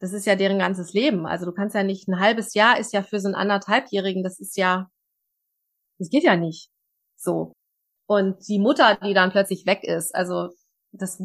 das 0.00 0.12
ist 0.14 0.26
ja 0.26 0.34
deren 0.34 0.58
ganzes 0.58 0.92
Leben. 0.94 1.26
Also 1.26 1.44
du 1.46 1.52
kannst 1.52 1.74
ja 1.74 1.82
nicht, 1.82 2.08
ein 2.08 2.18
halbes 2.18 2.54
Jahr 2.54 2.78
ist 2.78 2.92
ja 2.92 3.02
für 3.02 3.20
so 3.20 3.28
einen 3.28 3.34
anderthalbjährigen, 3.34 4.22
das 4.24 4.40
ist 4.40 4.56
ja, 4.56 4.90
das 5.98 6.08
geht 6.08 6.24
ja 6.24 6.36
nicht. 6.36 6.70
So. 7.16 7.52
Und 8.06 8.48
die 8.48 8.58
Mutter, 8.58 8.96
die 8.96 9.14
dann 9.14 9.30
plötzlich 9.30 9.66
weg 9.66 9.84
ist, 9.84 10.14
also 10.14 10.48
das 10.90 11.22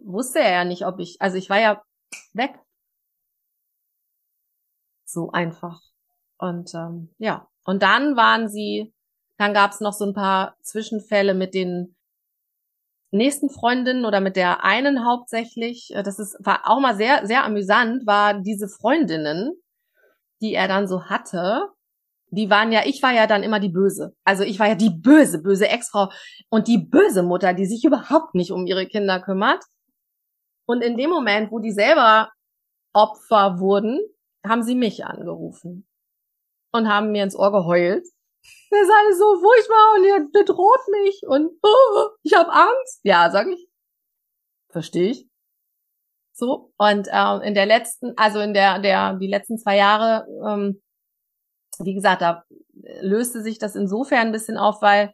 wusste 0.00 0.40
er 0.40 0.50
ja 0.50 0.64
nicht, 0.64 0.86
ob 0.86 0.98
ich, 0.98 1.20
also 1.20 1.36
ich 1.36 1.50
war 1.50 1.60
ja 1.60 1.82
weg. 2.32 2.58
So 5.04 5.30
einfach. 5.32 5.80
Und 6.38 6.74
ähm, 6.74 7.14
ja, 7.18 7.48
und 7.64 7.82
dann 7.82 8.16
waren 8.16 8.48
sie, 8.48 8.94
dann 9.36 9.52
gab 9.52 9.72
es 9.72 9.80
noch 9.80 9.92
so 9.92 10.06
ein 10.06 10.14
paar 10.14 10.56
Zwischenfälle 10.62 11.34
mit 11.34 11.52
den 11.54 11.94
nächsten 13.10 13.50
Freundinnen 13.50 14.04
oder 14.04 14.20
mit 14.20 14.36
der 14.36 14.64
einen 14.64 15.04
hauptsächlich. 15.04 15.90
Äh, 15.94 16.02
das 16.02 16.18
ist 16.18 16.36
war 16.40 16.62
auch 16.64 16.80
mal 16.80 16.96
sehr 16.96 17.26
sehr 17.26 17.44
amüsant, 17.44 18.06
war 18.06 18.40
diese 18.40 18.68
Freundinnen, 18.68 19.52
die 20.40 20.54
er 20.54 20.68
dann 20.68 20.88
so 20.88 21.04
hatte. 21.04 21.68
Die 22.32 22.48
waren 22.48 22.70
ja, 22.70 22.82
ich 22.84 23.02
war 23.02 23.12
ja 23.12 23.26
dann 23.26 23.42
immer 23.42 23.58
die 23.58 23.70
Böse. 23.70 24.14
Also 24.24 24.44
ich 24.44 24.60
war 24.60 24.68
ja 24.68 24.76
die 24.76 24.90
böse, 24.90 25.42
böse 25.42 25.68
Ex-Frau 25.68 26.10
und 26.48 26.68
die 26.68 26.78
böse 26.78 27.24
Mutter, 27.24 27.54
die 27.54 27.66
sich 27.66 27.84
überhaupt 27.84 28.34
nicht 28.36 28.52
um 28.52 28.66
ihre 28.66 28.86
Kinder 28.86 29.20
kümmert. 29.20 29.64
Und 30.66 30.82
in 30.82 30.96
dem 30.96 31.10
Moment, 31.10 31.50
wo 31.50 31.58
die 31.58 31.72
selber 31.72 32.30
Opfer 32.92 33.58
wurden, 33.58 34.00
haben 34.46 34.62
sie 34.62 34.76
mich 34.76 35.04
angerufen 35.04 35.88
und 36.72 36.88
haben 36.88 37.10
mir 37.10 37.24
ins 37.24 37.36
Ohr 37.36 37.50
geheult. 37.50 38.06
Das 38.70 38.80
ist 38.80 38.90
alles 38.90 39.18
so 39.18 39.40
furchtbar 39.40 39.94
und 39.96 40.04
ihr 40.04 40.28
bedroht 40.32 40.88
mich 41.02 41.22
und 41.26 41.50
oh, 41.62 42.08
ich 42.22 42.34
habe 42.34 42.50
Angst. 42.52 43.00
Ja, 43.02 43.30
sag 43.30 43.48
ich. 43.48 43.68
Verstehe 44.70 45.10
ich. 45.10 45.28
So 46.32 46.72
und 46.78 47.08
ähm, 47.12 47.42
in 47.42 47.54
der 47.54 47.66
letzten, 47.66 48.14
also 48.16 48.40
in 48.40 48.54
der 48.54 48.78
der 48.78 49.14
die 49.14 49.26
letzten 49.26 49.58
zwei 49.58 49.76
Jahre, 49.76 50.26
ähm, 50.46 50.80
wie 51.80 51.94
gesagt, 51.94 52.22
da 52.22 52.44
löste 53.00 53.42
sich 53.42 53.58
das 53.58 53.76
insofern 53.76 54.28
ein 54.28 54.32
bisschen 54.32 54.56
auf, 54.56 54.80
weil 54.80 55.12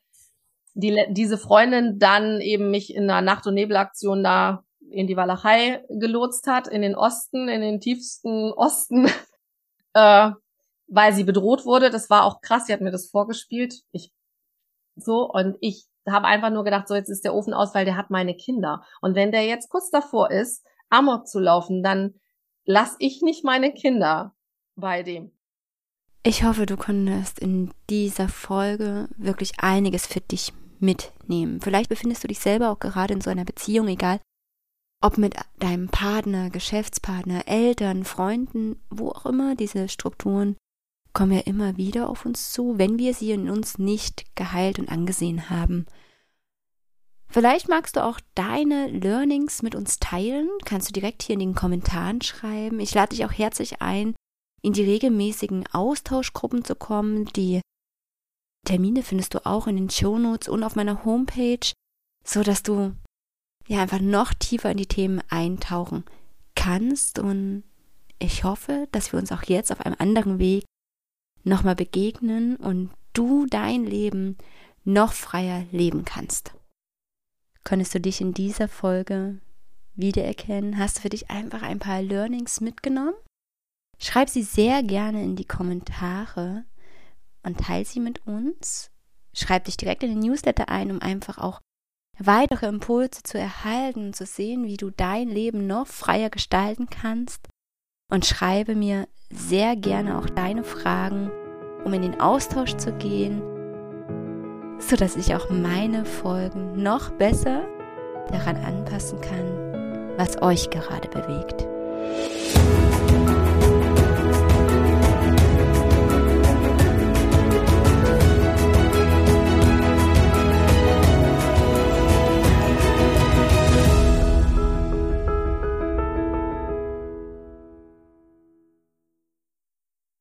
die 0.74 1.06
diese 1.10 1.38
Freundin 1.38 1.98
dann 1.98 2.40
eben 2.40 2.70
mich 2.70 2.94
in 2.94 3.10
einer 3.10 3.22
Nacht- 3.22 3.46
und 3.46 3.54
Nebelaktion 3.54 4.22
da 4.22 4.64
in 4.90 5.06
die 5.06 5.16
Walachei 5.16 5.84
gelotst 5.88 6.46
hat, 6.46 6.68
in 6.68 6.82
den 6.82 6.94
Osten, 6.94 7.48
in 7.48 7.60
den 7.60 7.80
tiefsten 7.80 8.52
Osten 8.52 9.06
äh, 9.94 10.30
weil 10.88 11.12
sie 11.12 11.24
bedroht 11.24 11.64
wurde. 11.64 11.90
Das 11.90 12.10
war 12.10 12.24
auch 12.24 12.40
krass. 12.40 12.66
Sie 12.66 12.72
hat 12.72 12.80
mir 12.80 12.90
das 12.90 13.08
vorgespielt. 13.08 13.82
Ich 13.92 14.12
so 14.96 15.30
und 15.30 15.56
ich 15.60 15.86
habe 16.08 16.26
einfach 16.26 16.50
nur 16.50 16.64
gedacht, 16.64 16.88
so 16.88 16.94
jetzt 16.94 17.08
ist 17.08 17.24
der 17.24 17.34
Ofen 17.34 17.52
aus, 17.52 17.74
weil 17.74 17.84
der 17.84 17.96
hat 17.96 18.10
meine 18.10 18.34
Kinder. 18.34 18.84
Und 19.00 19.14
wenn 19.14 19.32
der 19.32 19.44
jetzt 19.44 19.68
kurz 19.68 19.90
davor 19.90 20.30
ist, 20.30 20.64
Amok 20.88 21.26
zu 21.26 21.40
laufen, 21.40 21.82
dann 21.82 22.14
lass 22.64 22.96
ich 22.98 23.22
nicht 23.22 23.44
meine 23.44 23.72
Kinder 23.72 24.34
bei 24.76 25.02
dem. 25.02 25.32
Ich 26.22 26.44
hoffe, 26.44 26.66
du 26.66 26.76
konntest 26.76 27.38
in 27.38 27.72
dieser 27.88 28.28
Folge 28.28 29.08
wirklich 29.16 29.60
einiges 29.60 30.06
für 30.06 30.20
dich 30.20 30.52
mitnehmen. 30.78 31.60
Vielleicht 31.60 31.88
befindest 31.88 32.24
du 32.24 32.28
dich 32.28 32.40
selber 32.40 32.70
auch 32.70 32.78
gerade 32.78 33.14
in 33.14 33.20
so 33.20 33.30
einer 33.30 33.44
Beziehung, 33.44 33.88
egal 33.88 34.20
ob 35.02 35.18
mit 35.18 35.36
deinem 35.58 35.88
Partner, 35.88 36.50
Geschäftspartner, 36.50 37.46
Eltern, 37.46 38.04
Freunden, 38.04 38.80
wo 38.90 39.10
auch 39.10 39.26
immer 39.26 39.54
diese 39.54 39.88
Strukturen 39.88 40.56
kommen 41.16 41.32
ja 41.32 41.40
immer 41.40 41.78
wieder 41.78 42.10
auf 42.10 42.26
uns 42.26 42.52
zu, 42.52 42.76
wenn 42.76 42.98
wir 42.98 43.14
sie 43.14 43.30
in 43.30 43.48
uns 43.48 43.78
nicht 43.78 44.26
geheilt 44.36 44.78
und 44.78 44.90
angesehen 44.90 45.48
haben. 45.48 45.86
Vielleicht 47.26 47.70
magst 47.70 47.96
du 47.96 48.04
auch 48.04 48.20
deine 48.34 48.88
Learnings 48.88 49.62
mit 49.62 49.74
uns 49.74 49.98
teilen, 49.98 50.46
kannst 50.66 50.90
du 50.90 50.92
direkt 50.92 51.22
hier 51.22 51.32
in 51.32 51.40
den 51.40 51.54
Kommentaren 51.54 52.20
schreiben. 52.20 52.80
Ich 52.80 52.92
lade 52.92 53.16
dich 53.16 53.24
auch 53.24 53.32
herzlich 53.32 53.80
ein, 53.80 54.14
in 54.60 54.74
die 54.74 54.84
regelmäßigen 54.84 55.64
Austauschgruppen 55.72 56.66
zu 56.66 56.74
kommen. 56.74 57.24
Die 57.32 57.62
Termine 58.66 59.02
findest 59.02 59.32
du 59.32 59.46
auch 59.46 59.66
in 59.66 59.76
den 59.76 59.88
Shownotes 59.88 60.50
und 60.50 60.62
auf 60.62 60.76
meiner 60.76 61.06
Homepage, 61.06 61.72
so 62.24 62.42
dass 62.42 62.62
du 62.62 62.94
ja 63.66 63.80
einfach 63.80 64.00
noch 64.00 64.34
tiefer 64.34 64.70
in 64.70 64.76
die 64.76 64.86
Themen 64.86 65.22
eintauchen 65.30 66.04
kannst 66.54 67.18
und 67.18 67.64
ich 68.18 68.44
hoffe, 68.44 68.86
dass 68.92 69.12
wir 69.12 69.18
uns 69.18 69.32
auch 69.32 69.44
jetzt 69.44 69.72
auf 69.72 69.80
einem 69.80 69.96
anderen 69.98 70.38
Weg 70.38 70.66
nochmal 71.46 71.76
begegnen 71.76 72.56
und 72.56 72.90
du 73.12 73.46
dein 73.46 73.84
Leben 73.84 74.36
noch 74.84 75.12
freier 75.12 75.64
leben 75.70 76.04
kannst. 76.04 76.52
Könntest 77.64 77.94
du 77.94 78.00
dich 78.00 78.20
in 78.20 78.34
dieser 78.34 78.68
Folge 78.68 79.40
wiedererkennen? 79.94 80.78
Hast 80.78 80.98
du 80.98 81.02
für 81.02 81.08
dich 81.08 81.30
einfach 81.30 81.62
ein 81.62 81.78
paar 81.78 82.02
Learnings 82.02 82.60
mitgenommen? 82.60 83.14
Schreib 83.98 84.28
sie 84.28 84.42
sehr 84.42 84.82
gerne 84.82 85.22
in 85.22 85.36
die 85.36 85.46
Kommentare 85.46 86.64
und 87.42 87.58
teile 87.58 87.84
sie 87.84 88.00
mit 88.00 88.26
uns. 88.26 88.90
Schreib 89.32 89.64
dich 89.64 89.76
direkt 89.76 90.02
in 90.02 90.10
den 90.10 90.20
Newsletter 90.20 90.68
ein, 90.68 90.90
um 90.90 91.00
einfach 91.00 91.38
auch 91.38 91.60
weitere 92.18 92.66
Impulse 92.66 93.22
zu 93.22 93.38
erhalten 93.38 94.06
und 94.06 94.16
zu 94.16 94.26
sehen, 94.26 94.64
wie 94.64 94.76
du 94.76 94.90
dein 94.90 95.28
Leben 95.28 95.66
noch 95.66 95.86
freier 95.86 96.30
gestalten 96.30 96.88
kannst. 96.88 97.48
Und 98.08 98.24
schreibe 98.24 98.76
mir 98.76 99.08
sehr 99.30 99.74
gerne 99.74 100.18
auch 100.18 100.30
deine 100.30 100.62
Fragen, 100.62 101.30
um 101.84 101.92
in 101.92 102.02
den 102.02 102.20
Austausch 102.20 102.76
zu 102.76 102.92
gehen, 102.92 103.42
so 104.78 104.94
dass 104.94 105.16
ich 105.16 105.34
auch 105.34 105.50
meine 105.50 106.04
Folgen 106.04 106.82
noch 106.82 107.10
besser 107.10 107.66
daran 108.30 108.56
anpassen 108.56 109.20
kann, 109.20 110.14
was 110.16 110.40
euch 110.40 110.70
gerade 110.70 111.08
bewegt. 111.08 111.66